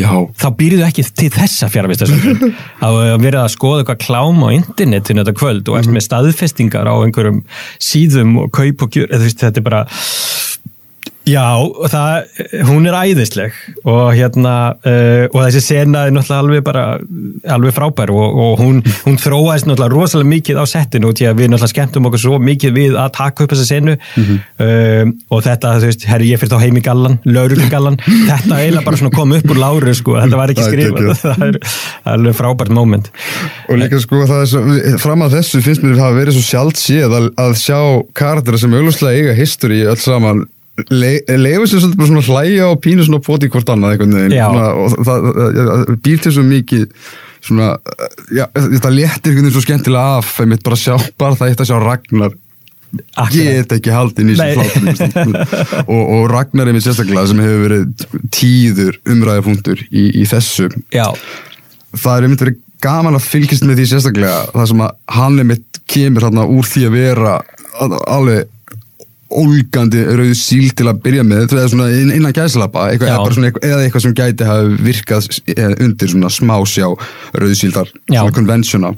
[0.00, 0.08] já.
[0.40, 2.54] þá býrðu ekki til þessa fjárvistusönnun.
[2.80, 6.88] Þá er verið að skoða eitthvað klám á internetinu þetta kvöld og ert með staðfestingar
[6.88, 7.42] á einhverjum
[7.80, 9.84] síðum og kaup og veist, þetta er bara,
[11.28, 11.44] já,
[11.92, 12.28] það,
[12.68, 16.84] hún er æðisleg og hérna, uh, og þessi sena er náttúrulega alveg bara,
[17.56, 21.52] alveg frábær og, og hún, hún þróaðist náttúrulega rosalega mikið á settinu og að við
[21.52, 23.96] náttúrulega skemmtum okkur svo mikið við að taka upp þessa senu.
[24.18, 28.86] Um, og þetta, þú veist, herri ég fyrir þá heim í gallan, lauruggallan, þetta eiginlega
[28.86, 31.60] bara svona kom upp úr láru, sko, þetta var ekki skrifað, það er
[32.14, 33.10] alveg frábært moment.
[33.68, 34.62] og líka sko það er svo,
[35.02, 37.80] fram að þessu finnst mér hafa verið svo sjálft séð að, að sjá
[38.18, 40.46] karaktera sem auglustlega eiga history öll saman
[40.92, 44.36] le, leifa sér svolítið bara svona hlæja og pínu svona poti hvort annað einhvern veginn.
[44.38, 46.84] Svona, og það, það, býr til svo mikið
[47.48, 47.70] svona,
[48.34, 51.70] já, þetta léttir einhvern veginn svo skemmtilega af einmitt bara sjá, bara það eitt að
[51.72, 52.36] sjá Ragnar
[53.20, 53.34] Akkurat.
[53.36, 55.34] get ekki haldin í sér hlátur
[55.84, 60.70] og, og Ragnar einmitt sérstaklega sem hefur verið tíður umræðapunktur í, í þessu.
[60.94, 61.10] Já,
[61.92, 65.82] það er einmitt verið gaman að fylgjast með því sérstaklega það sem að hann einmitt
[65.90, 67.34] kemur hérna úr því að vera
[68.08, 68.54] alveg
[69.28, 74.02] ólgandi rauðu síl til að byrja með eða svona inn- innan gæslappa eða, svona eitthvað,
[74.06, 76.88] sem gæti hafi virkað eh, undir svona smásjá
[77.36, 78.94] rauðu síldar, svona konvensjona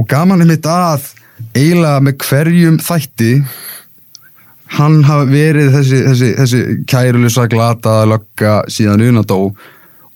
[0.00, 1.10] og gaman einmitt að
[1.56, 3.32] eiginlega með hverjum þætti
[4.78, 9.40] hann hafa verið þessi, þessi, þessi kærulusa glata lögga síðan unadó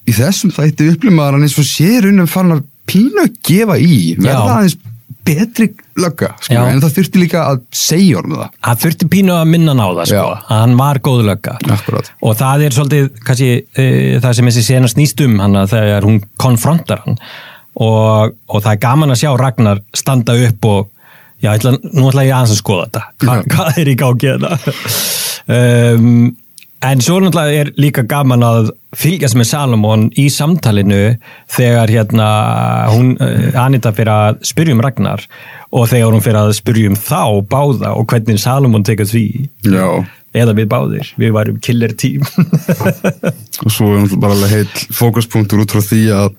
[0.09, 4.15] í þessum þætti upplimaðar hann eins og sér unnum farin að pínu að gefa í
[4.21, 4.77] verða aðeins
[5.25, 5.69] betri
[6.01, 8.53] lögga sko, en það þurfti líka að segja honum það.
[8.69, 11.57] Hann þurfti pínu að minna hann á það, sko, að hann var góðlögga.
[11.77, 12.13] Akkurat.
[12.21, 16.23] og það er svolítið kannski uh, það sem þessi sena snýst um hann þegar hún
[16.41, 17.19] konfrontar hann.
[17.75, 20.91] Og, og það er gaman að sjá Ragnar standa upp og
[21.43, 23.05] já, ætla, nú ætla ég aðeins að skoða þetta.
[23.25, 26.33] Hva, hvað er í gangi þetta um,
[26.85, 28.67] En svo náttúrulega er líka gaman að
[28.99, 31.15] fylgjast með Salomon í samtalinu
[31.55, 32.27] þegar hérna
[32.93, 35.25] hún, eh, Anita fyrir að spyrja um Ragnar
[35.73, 39.49] og þegar hún fyrir að spyrja um þá báða og hvernig Salomon tekur því.
[39.65, 42.21] Já, eða við báðir, við varum killer team.
[43.65, 46.35] Og svo er bara heill fókuspunktur út frá því að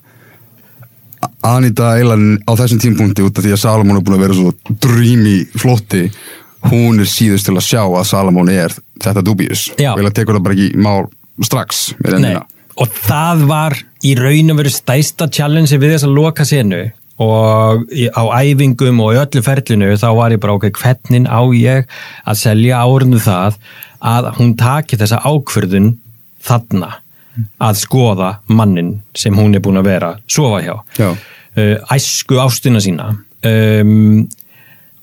[1.45, 4.53] Anita Eilan á þessum tímpunkti út af því að Salomón er búin að vera svo
[4.83, 6.09] drými flótti
[6.71, 9.93] hún er síðust til að sjá að Salomón er þetta dubious Já.
[9.93, 11.07] og Eilan tekur það bara ekki mál
[11.43, 11.87] strax
[12.75, 16.83] og það var í raun og veru stæsta challenge við þess að loka senu
[17.21, 21.87] og á æfingum og öllu ferlinu þá var ég bara ok, hvernig á ég
[22.27, 23.55] að selja árundu það
[24.03, 25.93] að hún taki þessa ákförðun
[26.43, 26.97] þarna
[27.63, 30.75] að skoða mannin sem hún er búin að vera sofa hjá.
[30.99, 31.09] Já.
[31.11, 33.11] uh, æsku ástina sína.
[33.45, 34.27] Um,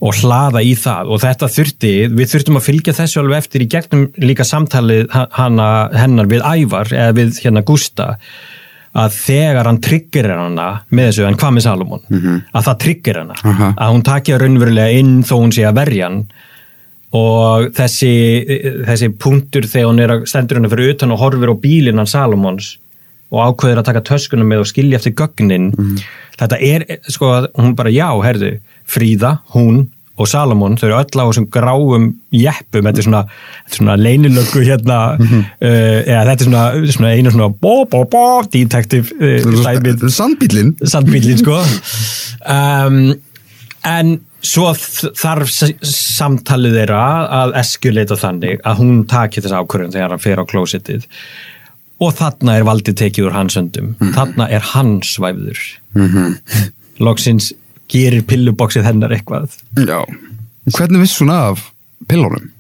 [0.02, 1.12] og hlaða í það.
[1.14, 5.28] Og þetta þurfti, við þurftum að fylgja þessu alveg eftir í gegnum líka samtalið ha-
[5.38, 8.08] hana, hennar við Ævar eða við hérna Gústa
[8.98, 12.02] að þegar hann triggerir hana með þessu, en hvað með Salomon
[12.52, 13.68] að það trigger hana, Aha.
[13.78, 16.18] að hún takja raunverulega inn þó hún sé að verja hann.
[17.12, 18.10] Og þessi,
[18.88, 22.08] þessi punktur þegar hún er að stendur henni fyrir utan og horfir á bílinn hann
[22.08, 22.78] Salomons
[23.32, 25.72] og ákveður að taka töskunum með og skilja eftir gögnin.
[26.38, 28.54] Þetta er, sko, hún bara já, herðu,
[28.88, 29.86] Fríða, hún
[30.20, 33.22] og Salomon, þau eru öll á þessum gráum jeppum, þetta er svona,
[33.72, 36.64] svona leynilöggu hérna uh, eða þetta er svona,
[36.96, 41.60] svona einu svona bó, bó, bó, detective uh, dæmið Sandbílinn sandbílinn sko.
[42.42, 43.12] Um,
[43.86, 45.52] en svo þarf
[45.86, 47.02] samtalið þeirra
[47.38, 51.06] að eskuleita þannig að hún taki þessa ákvörðun þegar hann fer á klósitið
[52.02, 53.92] og þarna er valdið tekið úr hans höndum.
[54.16, 55.60] Þarna er hans svæfður.
[57.02, 57.52] Loksins
[57.92, 59.54] gerir pilluboksið hennar eitthvað.
[59.76, 60.00] Já.
[60.72, 61.68] Hvernig viss hún af
[62.10, 62.50] pillunum?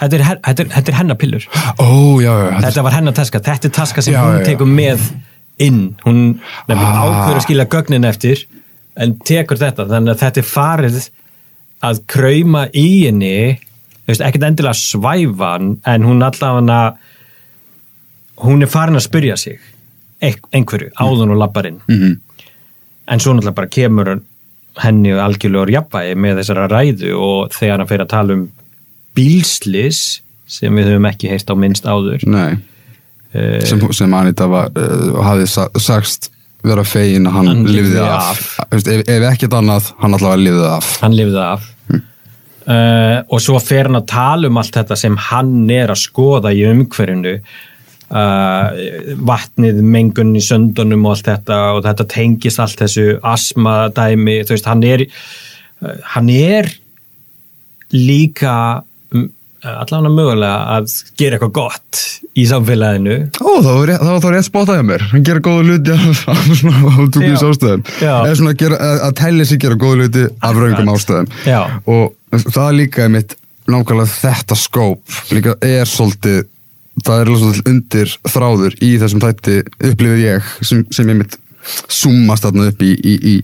[0.00, 1.44] þetta er, er, þetta er hennar pillur.
[1.78, 1.86] Ó,
[2.20, 5.00] já, já þetta- var hennar taska, þetta er taska sem Já, hún tekur með
[5.62, 5.94] inn.
[6.04, 6.74] Hún Ah.
[6.74, 8.42] ákveður að skilja gögnin eftir
[8.96, 10.98] en tekur þetta, þannig að þetta er farið
[11.82, 13.58] að krauma í henni.
[14.08, 16.96] Ekkert endilega svæfa hann, en hún allavega
[18.42, 19.60] hún er farin að spyrja sig
[20.24, 21.80] einhverju, áðun og labbarinn.
[21.88, 22.20] Mhm.
[23.06, 24.20] en svo náttúrulega bara kemur
[24.80, 28.46] henni algjörlegur jafnvægi með þessara ræðu og þegar hann fer að tala um
[29.14, 32.24] bílslis sem við höfum ekki heist á minnst áður.
[32.26, 32.56] Nei.
[33.34, 36.30] Uh, sem, sem Anita var, uh, hafði sa sagst
[36.64, 38.72] vera fegin að hann, Hann lifði af, af.
[38.72, 40.90] Ef, ef ekkert annað, hann allavega lifði af.
[41.04, 41.70] Hann lifði af.
[42.64, 46.54] Uh, og svo fer hann að tala um allt þetta sem hann er að skoða
[46.56, 47.34] í umhverfinu
[48.14, 54.56] uh, vatnið, mengun í söndunum og allt þetta og þetta tengist allt þessu asmadæmi, þú
[54.56, 56.70] veist, hann er uh, hann er
[57.94, 58.56] líka
[59.14, 59.28] um,
[59.64, 62.02] allavega mögulega að gera eitthvað gott
[62.34, 66.24] í samfélaginu Ó, það það þá rétt spotað hjá mér hann gera góða hluti af,
[67.44, 68.14] ástöðum Já.
[68.16, 71.60] eða svona gera, að, tellja sig gera góða hluti af raungum ástöðum Já.
[71.86, 73.36] og það er líka mitt
[73.70, 76.42] nákvæmlega þetta skóp líka er svolítið
[77.02, 79.56] það er svolítið undir þráður í þessum þætti
[79.90, 81.38] upplifið ég sem, sem ég mitt
[81.88, 83.34] súmast þarna upp í, í, í,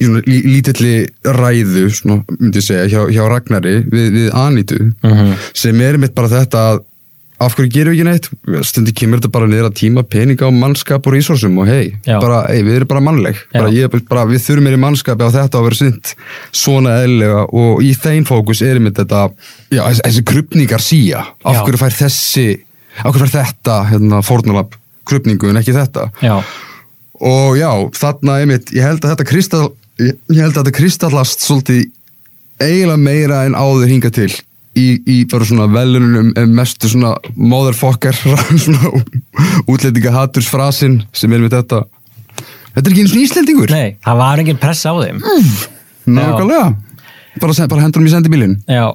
[0.00, 0.94] í svona lí, lítilli
[1.36, 5.34] ræðu svona, myndi ég segja, hjá, hjá Ragnari við, við Anitu Mhm.
[5.54, 6.84] sem er mitt bara þetta að
[7.42, 8.28] af hverju gerum við ekki neitt?
[8.64, 12.62] Stundi kemur þetta bara niður að tíma peninga og mannskap og resursum og hei, hey
[12.64, 13.40] við erum bara mannleg.
[13.52, 16.14] Bara, ég, bara, við þurfum meiri mannskapi á þetta að vera sint
[16.56, 19.26] svona eðlega og í þeim fókus er mitt þetta
[19.74, 21.26] já, þessi, krupningar síja.
[21.44, 22.46] Af hverju fær þessi
[23.02, 26.08] af hverju fær þetta hérna, fórnulab krupningu en ekki þetta?
[26.24, 26.38] Já,
[27.20, 29.68] og já, þarna einmitt, ég held að þetta kristall,
[30.00, 31.86] ég held að þetta kristallast svolítið
[32.62, 34.30] eiginlega meira en áður hinga til
[34.76, 38.16] í, í bara svona velunum um mestu svona motherfucker
[38.64, 38.92] svona
[39.66, 41.84] útlendinga hatursfrasin sem er með þetta.
[42.76, 43.72] Þetta er ekki eins og íslendingur?
[43.72, 45.22] Nei, það var engin press á þeim.
[46.06, 46.74] Nákvæmlega.
[47.40, 48.94] Bara, bara hendur hann í sendibílin Já,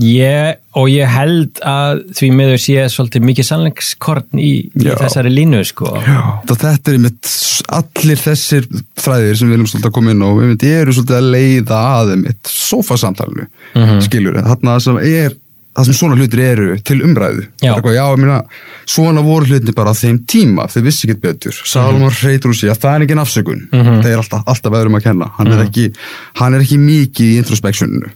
[0.00, 4.94] ég, og ég held að því miður sé svolítið mikið sannleikskorn í, í Já.
[5.02, 5.92] þessari línu sko.
[6.00, 7.32] það þetta er einmitt
[7.68, 8.66] allir þessir
[9.00, 12.12] þræðir sem við erum svolítið að koma inn á einmitt eru svolítið að leiða að
[12.16, 13.88] einmitt sofasamtalinu, mm Mhm.
[13.90, 14.00] -hmm.
[14.06, 15.32] skilur þarna sem er,
[15.76, 17.74] það sem svona hlutir eru til umræðu, Já.
[17.74, 18.42] Já, ég meina
[18.86, 22.22] svona voru hlutir bara á þeim tíma þau vissi ekki betur, Salomon Mhm.
[22.26, 25.30] reytur úr sig að það er ekki afsökun, það er alltaf, alltaf öðrum að kenna,
[25.36, 25.58] hann, Mhm.
[25.58, 25.92] er ekki,
[26.34, 28.10] hann er ekki mikið í introspeksjóninu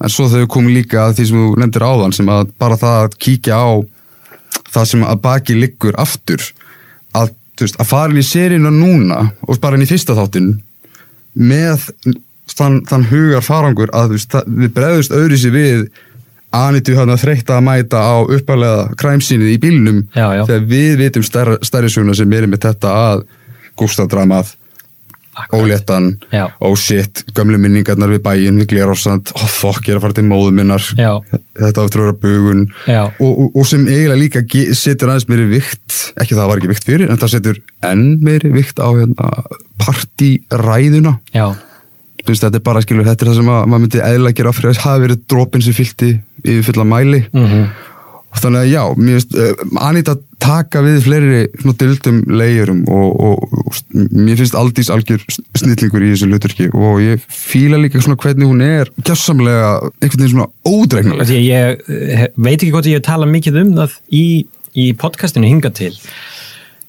[0.00, 3.08] en svo þau komum líka að því sem þú nefndir áðan sem að bara það
[3.08, 3.84] að kíkja á
[4.72, 6.38] það sem að baki liggur aftur
[7.66, 10.52] veist, að fara inn í seríuna núna og bara inn í fyrsta þáttin
[11.38, 11.88] með
[12.54, 15.88] þann, þann hugar farangur að veist, það, við bregðust öðru sér við
[16.58, 20.44] Anitu hann að þreytta að mæta á uppalega kræmsýnið í bílnum Já, já.
[20.48, 23.26] þegar við vitum stærri, söguna sem er með þetta að
[23.78, 24.54] Gústafdramað
[25.54, 26.10] óléttan,
[26.60, 27.24] oh shit.
[27.36, 30.84] Gömlu minningarnar við bæinn, við Glerársand oh fuck, ég er að fara til móðu minnar.
[30.98, 31.12] Já.
[31.58, 32.66] þetta áttur að vera bugun.
[33.18, 34.44] Og, og, og sem eiginlega líka
[34.78, 38.52] setur aðeins meiri vikt ekki það var ekki vikt fyrir, en það setur enn meiri
[38.54, 39.30] vikt á hérna,
[42.28, 44.50] Þú veist, þetta er bara, skilur, þetta er það sem að, maður myndi eðla gera
[44.52, 46.08] fyrir að hafa verið dropin sem fylgti
[46.42, 47.20] yfir fulla mæli.
[47.32, 47.62] Mhm.
[47.62, 47.97] og
[48.36, 53.56] þannig að já, mér finnst uh, Anita taka við fleiri svona dildum leiðurum og, og,
[53.58, 55.24] og mér finnst Aldís algjör
[55.58, 60.34] snillingur í þessu hluturki og ég fíla líka svona hvernig hún er gjössamlega einhvern veginn
[60.36, 64.26] svona ódregnulegt Því ég eh, veit ekki hvort ég hef talað mikið um það í,
[64.78, 65.94] í podcastinu hinga til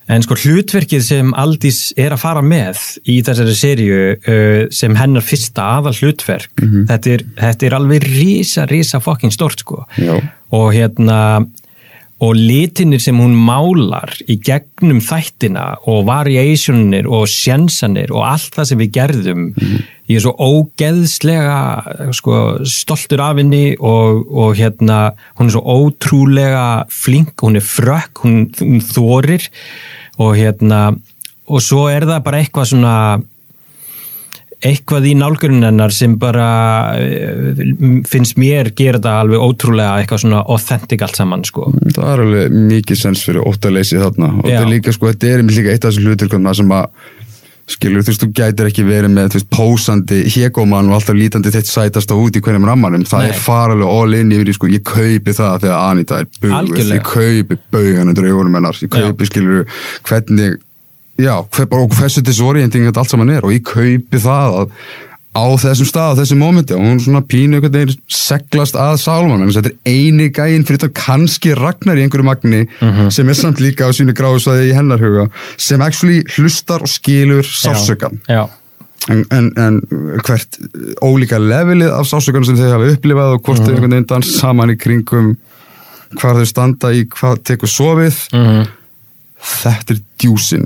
[0.10, 5.26] en sko hlutverkið sem Aldís er að fara með í þessari serju uh, sem hennar
[5.26, 9.84] fyrsta aðal hlutverk þetta, er, þetta er alveg risa, risa fucking stort sko.
[10.00, 10.18] Já.
[10.56, 11.20] og hérna
[12.20, 18.68] og litinir sem hún málar í gegnum þættina og variationir og sjensanir og allt það
[18.68, 19.46] sem við gerðum
[20.10, 26.66] ég er svo ógeðslega sko, stoltur af henni og, og hérna hún er svo ótrúlega
[26.92, 29.48] flink, hún er frökk hún, hún þorir
[30.20, 30.84] og hérna
[31.50, 32.96] og svo er það bara eitthvað svona
[34.60, 36.48] eitthvað í nálgurinn hennar sem bara
[37.00, 37.62] eh,
[38.10, 41.70] finnst mér gera þetta alveg ótrúlega eitthvað svona authentic allt saman sko.
[41.96, 45.46] það er alveg mikið sens fyrir óttaleysi þarna og þetta er líka, sko, þetta er
[45.48, 46.90] líka eitt af þessu hluturkum sem að
[47.70, 51.52] skilur, þú veist, þú gætir ekki verið með, þú veist, pósandi hégóman og alltaf lítandi
[51.54, 53.34] þitt sætast á út í hverjum rammanum, það Nei.
[53.34, 56.98] er faralega all in yfir sko, ég kaupi það þegar Anita er Algjörlega.
[56.98, 59.68] ég kaupi baugan undir augunum hennar, ég kaupi, skilur
[60.10, 60.58] hvernig,
[61.20, 63.46] já, hver, bara, og hversu disorienting þetta allt saman er.
[63.46, 64.74] Og ég kaupi það að
[65.30, 69.44] á þessum stað, á þessum mómenti og hún svona pínu einhvern veginn seglast að Salman
[69.46, 72.64] en þetta er eini gæinn fyrir þetta kannski Ragnar í einhverju magni
[73.14, 75.28] sem er samt líka á sínu gráðsvæði í hennar huga
[75.58, 78.48] sem actually hlustar og skilur sásökan Já,
[79.14, 79.80] en, en, en
[80.26, 80.58] hvert
[81.06, 84.74] ólíka levelið af sásökan sem þau hafa upplifað og hvort þau einhvern veginn dans saman
[84.74, 85.36] í kringum
[86.18, 88.18] hvar þau standa í hvað tekur sofið.
[88.34, 88.68] Mhm.
[89.40, 90.66] þetta er djúsin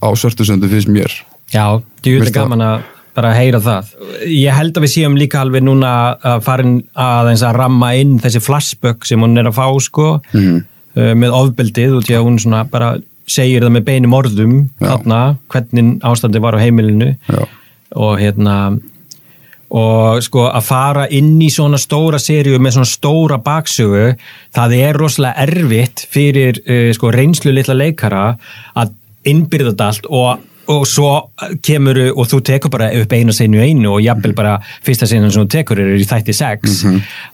[0.00, 1.12] á svörtusöndu finnst mér.
[1.52, 2.82] Já það- gaman að
[3.14, 3.90] bara heyra það.
[4.26, 8.16] Ég held að við séum líka alveg núna að farin að eins að ramma inn
[8.22, 10.56] þessi flashback sem hún er að fá sko Mhm.
[10.96, 12.94] uh, með ofbeldið og því að hún svona bara
[13.26, 14.88] segir það með beinum orðum Já.
[14.96, 17.46] þarna, hvernig ástandi var á heimilinu Já.
[17.96, 18.80] og hérna
[19.74, 24.12] og sko að fara inn í svona stóra seríu með svona stóra baksögu
[24.54, 28.36] það er rosalega erfitt fyrir uh, sko reynslu litla leikara
[28.76, 28.92] að
[29.24, 30.38] innbyrða allt og,
[30.72, 31.10] og svo
[31.64, 35.44] kemur og þú tekur bara upp einu senu einu og jafnvel bara fyrsta senu sem
[35.44, 36.84] þú tekur er í þætti sex.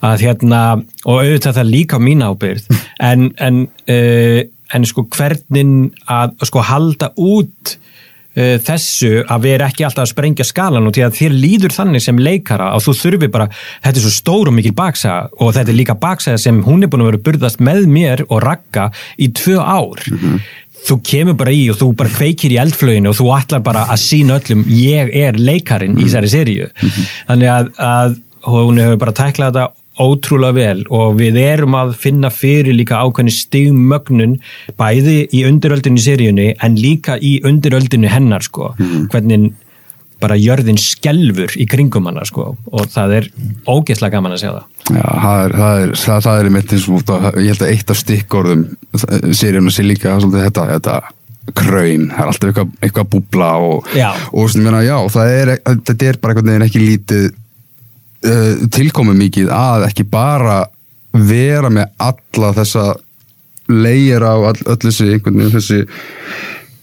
[0.04, 0.62] Að hérna
[1.04, 2.66] og auðvitað það líka á mín ábyrð
[3.10, 4.40] en, en, uh,
[4.74, 10.46] en sko hvernig að sko halda út uh, þessu að vera ekki alltaf að sprengja
[10.48, 13.50] skalan og því að þér líður þannig sem leikara að þú þurfi bara,
[13.84, 16.92] þetta er svo stór og mikil baksaga og þetta er líka baksaga sem hún er
[16.92, 20.08] búin að vera burðast með mér og ragga í tvö ár
[20.88, 24.02] þú kemur bara í og þú bara kveikir í eldflöginu og þú ætlar bara að
[24.04, 26.70] sína öllum ég er leikarin í þessari seríu.
[27.28, 28.18] Þannig að, að
[28.48, 29.68] hún hefur bara tæklað þetta
[30.00, 34.38] ótrúlega vel og við erum að finna fyrir líka ákveðni stigmögnun
[34.80, 38.72] bæði í undiröldinu seríunni en líka í undiröldinu hennar sko,
[39.12, 39.50] hvernig
[40.20, 43.30] bara jörðin skelfur í kringum hana sko og það er
[43.68, 44.66] ógeðslega gaman að sjá það.
[44.90, 47.94] Já, það er, það er, það, það er einmitt eins og ég held að eitt
[47.94, 48.66] af stikkorðum
[49.40, 50.98] seríuna sé líka svolítið þetta, þetta
[51.56, 53.92] kraun, það er alltaf eitthvað, eitthvað búbla og,
[54.30, 55.52] og svona, meina, já, það er,
[55.88, 60.60] þetta er bara einhvern veginn ekki lítið uh, tilkomu mikið að ekki bara
[61.16, 62.84] vera með alla þessa
[63.70, 65.80] leira og all, öll þessi einhvern veginn þessi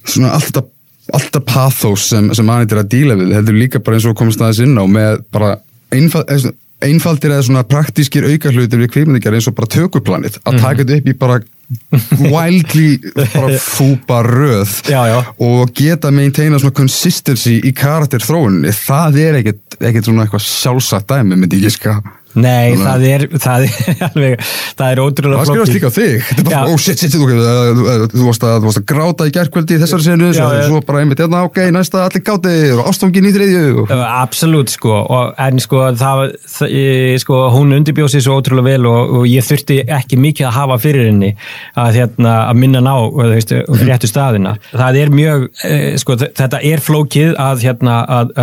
[0.08, 0.60] svona allt
[1.08, 4.08] þetta allt þetta pathos sem, sem mann er að díla við heldur líka bara eins
[4.10, 5.58] og komast aðeins inn á með bara
[5.96, 10.84] einfald, svona- einfaldir eða svona praktískir aukahlutir við kvikmyndigar eins og bara tökuplanið að taka
[10.84, 11.40] þetta upp í bara
[12.22, 13.00] wildly
[13.36, 15.18] bara fúpa röð Já, já.
[15.44, 21.60] og geta maintaina svona consistency í karakterþróunni það er ekkert, svona eitthvað sjálfsagt dæmi myndi
[21.66, 21.98] ég ska
[22.38, 24.46] Nei, Þannig að- það er, það er alveg,
[24.78, 25.78] það er ótrúlega Það skrifast flókið.
[25.78, 26.18] líka þig.
[26.28, 26.62] Þetta er bara, Já.
[26.74, 27.26] oh shit, shit, shit, þú,
[28.14, 30.66] þú, varst að, að gráta í gærkvöldi í þessari senu, svo, Já, já.
[30.70, 33.64] svo bara einmitt, hérna, ok, næsta allir gátir og ástofngin í þriðju.
[33.84, 33.94] Og...
[34.08, 36.24] Absolutt sko, og, en sko, það,
[36.58, 36.76] það,
[37.24, 40.78] sko hún undirbjóð sér svo ótrúlega vel og, og ég þurfti ekki mikið að hafa
[40.84, 41.32] fyrir henni
[41.78, 43.56] að, hérna, að minna ná þú veist,
[43.88, 44.56] réttu staðina.
[44.74, 48.34] Það er mjög, e, sko, þetta er flókið að, hérna, að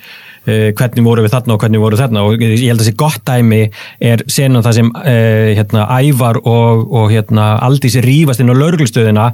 [0.00, 2.22] þetta hérna, uh, hvernig voru við þarna og hvernig voru þarna.
[2.24, 3.70] Og ég held að þessi gott dæmi
[4.00, 9.32] er senan það sem uh, hérna, Ævar og, og hérna, Aldís rífast inn á lauruglustöðina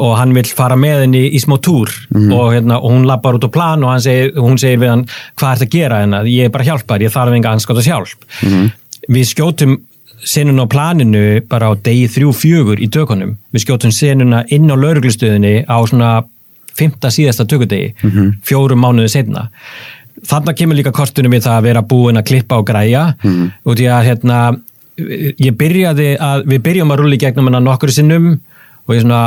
[0.00, 1.90] og hann vil fara með henni í smá túr.
[2.14, 5.06] Og, hérna, og hún lappar út á plan og segir, hún segir við hann
[5.36, 8.26] hvað ert að gera hennar, ég er bara hjálpar, ég þarf enga anskotast hjálp.
[9.10, 9.80] Við skjótum
[10.20, 13.34] senuna á planinu bara á degi þrjú fjögur í tökunum.
[13.50, 16.20] Við skjótum senuna inn á lauruglustöðinni á svona
[16.80, 17.94] fymta síðasta tökudegi
[18.46, 19.48] fjórum mánuði setna
[20.26, 23.14] þarna kemur líka kostunum við það að vera búin að klippa og græja.
[23.64, 24.40] Og því að hérna
[25.40, 28.32] ég byrjaði að, við byrjum að rúli gegnum hana nokkur sinnum
[28.86, 29.22] og ég svona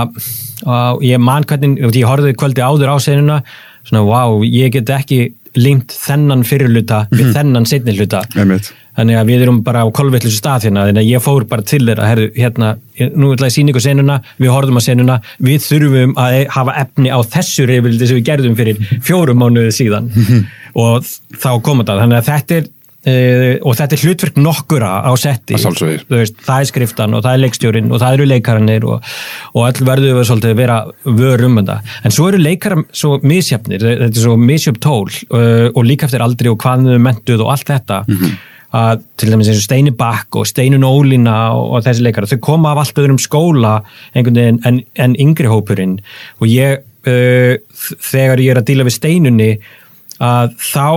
[0.63, 3.41] og ég man hvernig, ég horfði kvöldi áður á senuna
[3.83, 8.23] svona wow, ég get ekki lengt þennan fyrirluta við þennan setni hluta.
[8.37, 8.71] Einmitt.
[8.97, 11.79] þannig að við erum bara á kolvillisu stað hérna þannig að ég fór bara til
[11.81, 12.75] þeirra herru, hérna,
[13.17, 16.75] nú ætla ég að sína ykkur senuna við horfum að senuna, við þurfum að hafa
[16.83, 20.11] efni á þessu reyfildi sem við gerðum fyrir fjórum mánuði síðan.
[20.77, 21.05] Og
[21.41, 22.69] þá kom þetta þannig að þetta er
[23.03, 25.57] Uh, og þetta er hlutverk nokkura á setti.
[26.07, 29.09] Veist, það er skriftan og það er leikstjórin og það eru leikarannir og,
[29.51, 31.75] og öll verður við svolítið að vera vör um þetta.
[32.07, 36.23] En svo eru leikarar svo misjafnir þetta er svo misjöfn tól uh, og líka eftir
[36.23, 37.99] aldri og hvað þau mentuð og allt þetta
[38.73, 42.41] að til dæmis eins og Steini Bakk og Steinun Ólína og, og þessi leikarar, þau
[42.47, 43.75] koma af allt öðrum skóla
[44.15, 45.99] veginn en, en yngri hópurinn.
[46.39, 47.53] Og ég uh,
[47.99, 49.51] þegar ég er að díla við Steinunni
[50.23, 50.87] að þá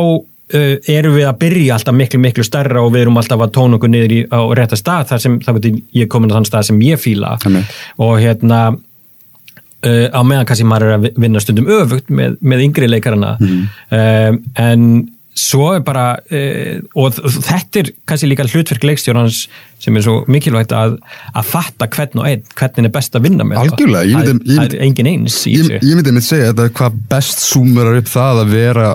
[0.55, 3.78] uh, erum við að byrja alltaf miklu miklu stærra og við erum alltaf að tóna
[3.80, 6.68] okkur niður í, á rétta stað þar sem þá getur ég komin á þann stað
[6.70, 7.01] sem ég
[7.47, 7.74] Einmitt.
[7.99, 12.64] og hérna uh, á meðan kannski maður er að vi- vinna stundum öfugt með, með
[12.68, 14.88] yngri leikarana um, en
[15.36, 19.42] svo er bara uh, og þetta er kannski líka hlutverk leikstjórnans
[19.84, 20.94] sem er svo mikilvægt að,
[21.36, 23.59] að fatta hvern og einn, hvernig er best að vinna með.
[23.66, 28.09] Algjörlega, það, það er engin eins Ég, myndi með segja þetta hvað best súmurar upp
[28.09, 28.86] það að vera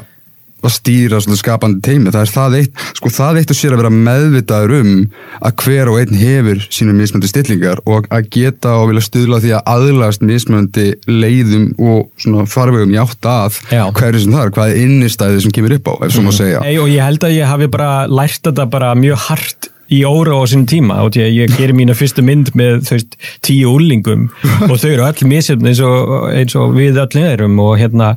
[0.68, 3.94] að stýra skapandi teimi það er það eitt, sko það eitt og sér að vera
[3.96, 4.94] meðvitaður um
[5.42, 9.48] að hver og einn hefur sínum mismöndi stillingar og að geta og vilja stuðla að
[9.48, 14.72] því að aðlagast mismöndi leiðum og farvegum í átt að hverju sem það er, hvað
[14.72, 16.64] er innistæðið sem kemur upp á, má segja.
[16.64, 20.40] Nei, og ég held að ég hafi bara lært þetta bara mjög hart í óra
[20.40, 24.30] á sinni tíma og ég, ég gerir mína fyrstu mynd með veist, tíu úlingum
[24.70, 28.16] og þau eru öll misjöfn eins eins og við öll erum og hérna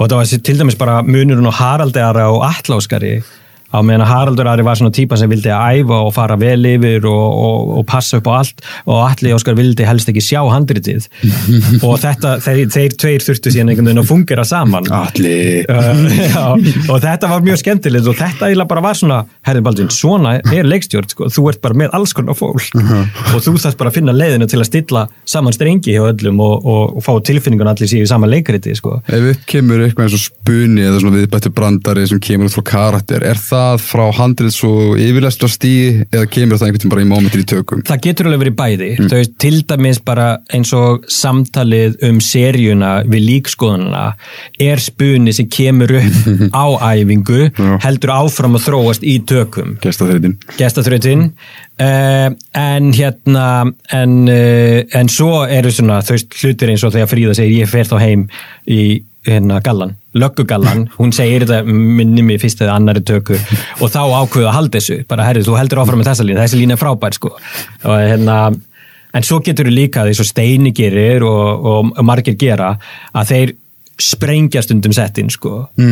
[0.00, 3.18] og þetta var til dæmis bara munurinn á Haraldara og Atláskari
[3.70, 7.06] á meðan Haraldur Ari var svona típa sem vildi að æfa og fara vel yfir
[7.08, 11.06] og, og, og passa upp á allt og Atli Óskar vildi helst ekki sjá handritið.
[11.86, 14.88] Og þetta, þeir, þeir tveir þurftu síðan einhvern veginn að fungera saman.
[14.94, 15.36] Alli,
[15.70, 16.56] Uh,
[16.90, 20.68] og þetta var mjög skemmtilegt og þetta eiginlega bara var svona herðin Baldvin, svona er
[20.68, 21.28] leikstjórn sko.
[21.32, 22.74] þú ert bara með alls konar fólk.
[22.76, 26.66] Og þú þarf bara að finna leiðina til að stilla saman strengi hjá öllum og,
[26.66, 28.98] og, fá tilfinningun allir síðan í sama leikriti sko.
[29.06, 32.66] ef upp kemur eitthvað eins og spuni eða svona viðbættu brandari sem kemur út frá
[32.72, 37.08] karakter, er það frá handrið svo yfirlestra stíi eða kemur það einhvern veginn bara í
[37.10, 37.84] mómentir í tökum?
[37.88, 39.10] það getur alveg verið bæði mm.
[39.12, 44.04] veist, til dæmis bara eins og samtalið um seríuna við líkskoðununa
[44.70, 46.30] er spunni sem kemur upp
[46.62, 47.50] á æfingu
[47.84, 50.38] heldur áfram að þróast í tökum Gesta þreytin.
[50.58, 51.28] gestaþrautin
[51.80, 52.30] uh,
[52.60, 53.46] en hérna
[53.92, 57.88] en, uh, en svo eru svona þau hlutir eins og þegar Fríða segir ég fer
[57.88, 58.26] þá heim
[58.70, 58.82] í
[59.26, 63.40] hérna gallan, löggugallan hún segir þetta minni mig fyrst eða annari tökur
[63.80, 66.60] og þá ákveðu að halda þessu bara herrið, þú heldur áfram með þessa lína, þessi
[66.60, 67.34] lína er frábær sko.
[67.84, 68.36] Og hérna
[69.16, 72.74] en svo getur þú líka því svo steini gerir og, og margir gera
[73.12, 73.54] að þeir
[74.00, 75.50] sprengja stundum settin sko.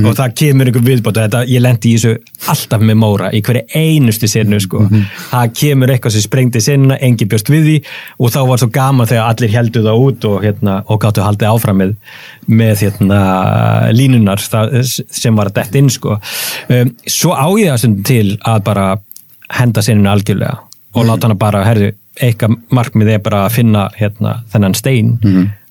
[0.09, 2.15] Og það kemur einhver viðbót og þetta, ég lendi í þessu
[2.53, 4.83] alltaf með Móra í hverju einustu senu sko.
[5.31, 7.77] Það kemur eitthvað sem sprengdi senuna engi bjóst við því
[8.19, 11.51] og þá var svo gaman þegar allir heldu það út og, hérna, og gáttu haldið
[11.53, 11.95] áfram með,
[12.47, 13.21] með hérna,
[13.95, 14.79] línunar það,
[15.11, 16.19] sem var að detta inn sko.
[16.69, 18.87] Um, svo á ég það stundum til að bara
[19.59, 20.57] henda senuna algjörlega
[20.97, 25.19] og láta hana bara, herðu, eitthvað markmið er bara að finna hérna, þennan stein.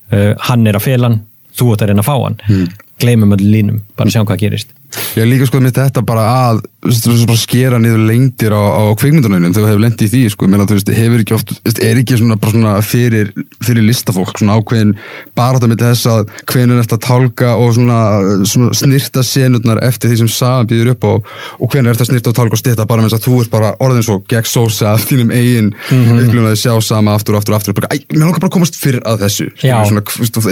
[0.08, 1.18] Uh, hann er að fela hann
[1.58, 2.38] þú ert að reyna að fá hann.
[2.48, 2.68] Mm.
[3.02, 4.77] gleymum öll línum, bara sjáum hvað gerist
[5.18, 9.66] Ég líka sko með þetta bara að bara skera niður lengdir á, á kvikmyndunum þegar
[9.66, 12.38] þú hefur lendið í því sko, Meina, þú veist, hefur ekki oft, er ekki svona,
[12.40, 13.32] svona fyrir,
[13.66, 14.94] fyrir listafólk svona ákveðin
[15.36, 18.00] bara þetta með þess að hvenur eftir að tálka og svona,
[18.48, 22.32] svona snirta senurnar eftir því sem sagan býður upp á og hvenur eftir að snirta
[22.32, 25.04] og tálka og styrta bara þess að þú ert bara orðin svo gegn sósa af
[25.10, 26.24] þínum eigin mm -hmm.
[26.24, 28.80] upplifun að sjá sama aftur og aftur og aftur bara, mér langar bara að komast
[28.80, 29.52] fyrir að þessu.
[29.60, 30.02] Svona,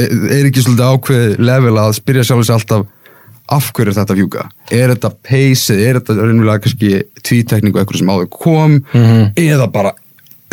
[0.02, 2.86] er er ekki svolítið ákveð level að spyrja sjálf þessi alltaf
[3.52, 4.48] af hverju er þetta að fjúka?
[4.72, 6.90] Er þetta pace, er þetta raunverulega kannski
[7.26, 9.32] tvítekning og eitthvað sem áður kom Mhm.
[9.38, 9.92] eða bara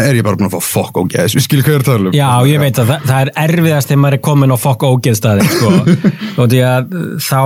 [0.02, 2.08] er ég bara búin að fá fokk og gæs, við skiljum hvað er að tala
[2.08, 4.82] um Já, ég veit að það, það er erfiðast þegar maður er komin á fokk
[4.88, 5.70] ógeðstæði sko.
[6.42, 7.42] og því að þá,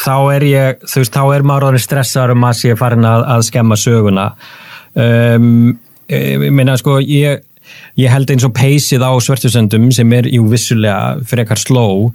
[0.00, 3.26] þá er ég, þú veist, þá er maður orðin stressaður um að sé farin að,
[3.36, 4.26] að skemma söguna
[4.96, 5.78] um,
[6.10, 7.44] ég meina sko, ég
[8.00, 12.10] ég held eins og peysið á svörtusöndum sem er jú vissulega frekar sló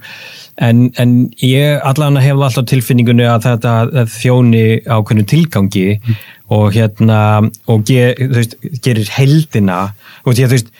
[0.56, 6.22] en, en ég allan hef alltaf tilfinningunni að þetta að þjóni ákveðnu tilgangi mm.
[6.56, 7.20] og hérna
[7.68, 9.82] og ge, veist, gerir heldina
[10.24, 10.72] og því að þú veist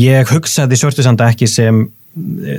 [0.00, 1.88] ég hugsaði svörtusanda ekki sem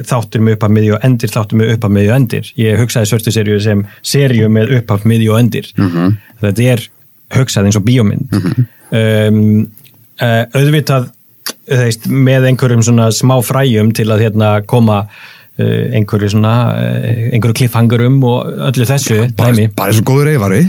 [0.07, 2.79] þáttur með upp af miðju og endir þáttur með upp af miðju og endir ég
[2.79, 6.13] hugsaði svörtuserju sem serju með upp af miðju og endir mm -hmm.
[6.41, 6.85] þetta er
[7.35, 8.65] hugsað eins og bíómynd mm -hmm.
[9.27, 9.67] um,
[10.21, 11.11] uh, auðvitað
[11.69, 17.57] þeist, með einhverjum svona smá fræjum til að hérna, koma uh, einhverju svona uh, einhverju
[17.59, 20.63] kliffhangurum og öllu þessu bara, bara og góður reyfari.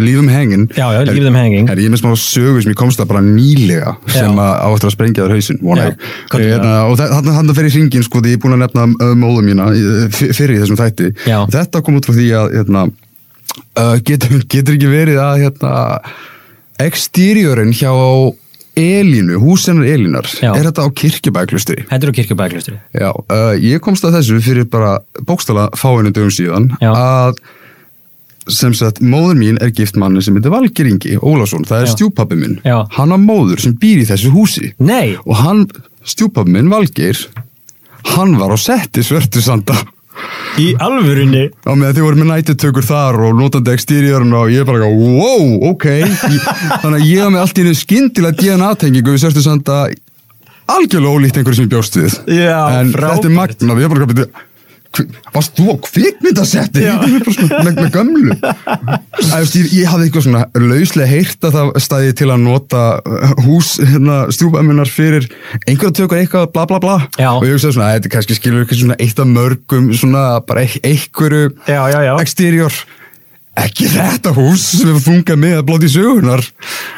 [0.00, 3.02] Lífum hengin já, já, lífum hengin er, er ég með smá sögu sem ég komst
[3.02, 8.06] að bara nýlega sem áttur að sprengja þar hausin hérna, og þannig fer ég hringin
[8.08, 9.70] sko því ég er búin að nefna móðum mína
[10.18, 11.14] fyrir þessum þætti.
[11.28, 11.40] Já.
[11.52, 12.86] þetta kom út frá því að hérna,
[13.78, 15.74] uh, getur, getur ekki verið að hérna,
[16.82, 17.92] exteriorinn hjá
[18.78, 20.52] Elínu, húsennar Elínar Já.
[20.56, 21.82] er þetta á kirkjubæklustri?
[21.90, 24.94] Þetta er á kirkjubæklustri Já, uh, ég komst að þessu fyrir bara
[25.28, 26.92] bókstala fáinu dögum síðan Já.
[26.92, 27.42] að
[28.50, 32.38] sem sagt, móður mín er gift manni sem heitir Valgir Ingi Ólásson, það er stjúpappi
[32.40, 32.80] minn Já.
[32.96, 35.66] hann á móður sem býr í þessu húsi Nei, og hann,
[36.02, 37.20] stjúpappi minn Valgir
[38.16, 39.76] hann var á setti svörtusanda
[40.60, 41.48] í alvörunni?
[41.64, 44.88] Á með að þið voru með nættutökur þar og notandi exteriorinn og ég er bara
[44.90, 45.88] wow, ok.
[46.02, 46.48] Ég,
[46.84, 49.96] þannig að ég hafa með allt í einu skyndilega DNA-tengingu við sérstu samt að
[50.72, 52.16] algjörlega ólíkt einhverju sem ég bjóst við.
[52.38, 53.18] Já, en frábært.
[53.18, 54.51] þetta er magnað, ég er bara að
[55.32, 56.84] varst þú á kvikmyndasetti?
[57.64, 58.36] Með, með gömlu.
[59.38, 63.34] Æst, ég, ég hafði eitthvað svona lauslega heyrt að það stæði til að nota uh,
[63.46, 65.28] hús hérna, stjúpæminar fyrir
[65.66, 66.96] einhverja tökur eitthvað bla bla bla.
[67.18, 67.30] Já.
[67.34, 70.66] og ég hugsaði svona að þetta kannski skilur eitthvað svona eitt af mörgum svona bara
[70.66, 72.12] einhverju já, já.
[72.20, 72.82] exterior
[73.60, 76.40] ekki þetta hús sem hefur fungað með að blóti sögunar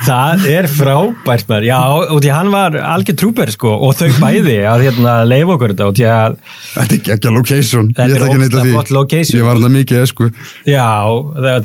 [0.07, 1.79] Það er frábært maður, já,
[2.15, 5.89] og því hann var algjör trúper sko og þau bæði að hérna leifa okkur þetta
[5.91, 8.63] og því að Þetta er ekki ekki að location Þetta Ég er ekki að neita
[8.63, 9.39] ógeðslega því.
[9.39, 10.29] Ég var hann mikið sko.
[10.69, 10.87] Já,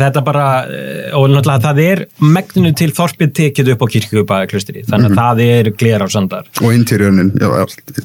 [0.01, 2.03] þetta bara eh, og náttúrulega það er
[2.37, 6.73] megninu til þorpið tekið upp á kirkjubæklustri þannig að það er gler á sandar og
[6.73, 7.49] interiornin já,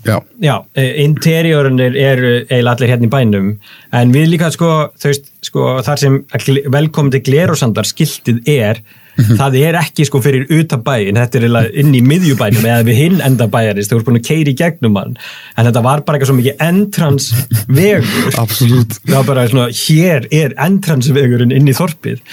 [0.04, 0.18] já.
[0.44, 0.56] Já,
[1.04, 3.52] interiorunir eru eiginlega allir hérna í bænum
[3.94, 4.70] en við líka sko,
[5.00, 6.20] þú veist, sko þar sem
[6.72, 8.80] velkomandi glerosandar skiltið er,
[9.14, 13.20] það er ekki sko fyrir utan bæin, þetta er inn í miðjubænum eða við hinn
[13.24, 15.14] enda bæjarist þú ert búin að keiri í gegnum hann.
[15.54, 17.30] En þetta var bara eitthvað svo mikið entrans
[17.68, 18.34] vegur.
[18.44, 18.98] Absolutt.
[19.04, 22.24] það var bara svona, hér er entransvegurinn inn í þorpið.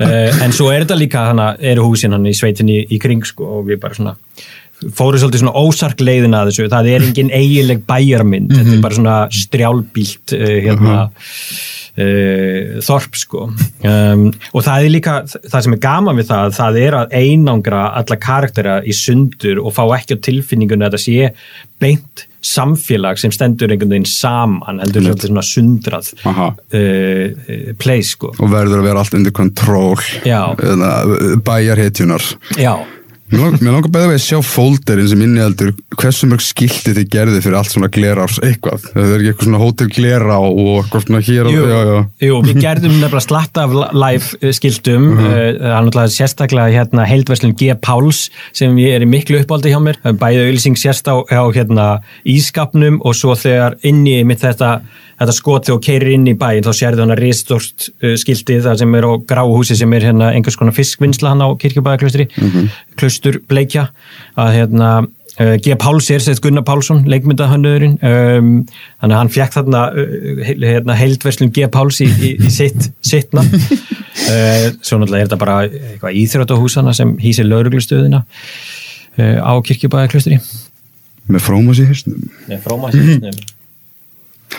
[0.00, 3.24] Uh, en svo er þetta líka hana, eru húsin hann í sveitinni í, í kring
[3.26, 4.16] sko og við bara svona
[4.96, 6.68] fóru svolítið svona ósark leiðin að þessu.
[6.72, 8.52] Það er engin eiginleg bæjarmynd.
[8.52, 10.98] Þetta er bara svona strjálbílt uh, hérna
[11.96, 13.48] uh, þorp sko.
[13.86, 15.18] Um, og það er líka,
[15.48, 19.76] það sem er gaman við það það er að einangra alla karaktera í sundur og
[19.76, 21.30] fá ekki á tilfinningunni að það sé
[21.82, 28.30] beint samfélag sem stendur einhvern veginn saman heldur svolítið svona sundrað uh, place sko.
[28.38, 30.54] Og verður að vera allt undir kontról Já.
[31.46, 32.28] bæjarhetjunar
[32.60, 32.74] já,
[33.26, 37.08] Mér lang- mér langar beða við að sjá fólderinn sem innihaldur hversu mörg skilti þið
[37.10, 38.84] gerði fyrir allt svona glerárs eitthvað.
[38.92, 41.98] Það er ekki eitthvað svona hótel glera og eitthvað svona hér og Jú, já, já.
[42.28, 45.26] jú, við gerðum nefnilega slatta af live eh, skiltum uh -huh.
[45.26, 47.74] það er náttúrulega sérstaklega hérna heildverslun G.
[47.74, 51.14] Páls sem ég er í miklu uppáldi hjá mér, Það er bæði auðlýsing sérst á,
[51.26, 54.80] á hérna ískapnum og svo þegar inni mitt þetta
[55.16, 58.80] þetta skot þegar þú keirir inn í bæin þá sérðu hana risstort uh, skilti það
[58.82, 62.28] sem er á gráhúsi sem er hérna einhvers konar fiskvinnsla hann á kirkjubæðaklustri
[62.96, 63.90] klustur bleikja.
[64.36, 64.90] Að hérna
[65.36, 65.74] Uh, G.
[65.76, 68.46] Páls er sett Gunnar Pálsson, leikmyndahönnöðurinn um,
[69.02, 71.66] þannig að hann fekk þarna uh, hérna, heildverslun G.
[71.68, 73.60] Páls í, í, í sitt, sitt nafn.
[74.16, 80.40] Uh, svo náttúrulega er þetta bara eitthvað íþróttahúsana sem hýsir lauruglustöðina uh, á kirkjubæðaklustri
[81.28, 82.24] Með frómas í hausnum.
[82.48, 83.28] Nei, frómasið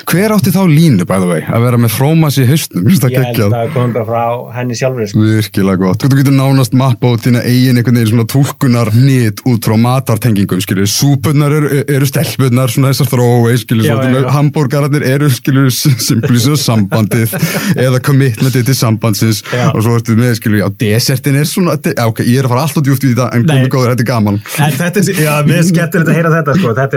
[0.07, 3.41] Hver átti þá línu, by the way, að vera með frómas í það Ég held
[3.43, 5.23] að það komum bara frá henni sjálfur sko.
[5.23, 6.03] Virkilega gott.
[6.03, 10.61] Þú getur nánast mappa út þína eigin einhvern veginn svona túlkunar hnit út frá matartengingum,
[10.63, 10.87] skilju.
[10.91, 13.55] Súpunnar eru, eru stelpunnar, svona þessar þrói,
[13.87, 13.95] já.
[14.35, 17.35] Hambúrgararnir eru, skilju, simplisum sambandið
[17.85, 19.69] eða commitmentið til sambandsins Já.
[19.71, 22.85] og svo ertu með, skilju, já, desertin er svona, ok, ég er að fara alltaf
[22.85, 24.39] djúpt í þetta, en komið góður, þetta er gaman.
[24.63, 26.95] En þetta er, já, mér er skemmtilegt að heyra þetta sko, þetta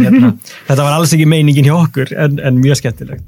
[0.00, 0.32] hérna,
[0.68, 3.24] þetta var alls ekki meiningin hjá okkur, en, en mjög skemmtilegt.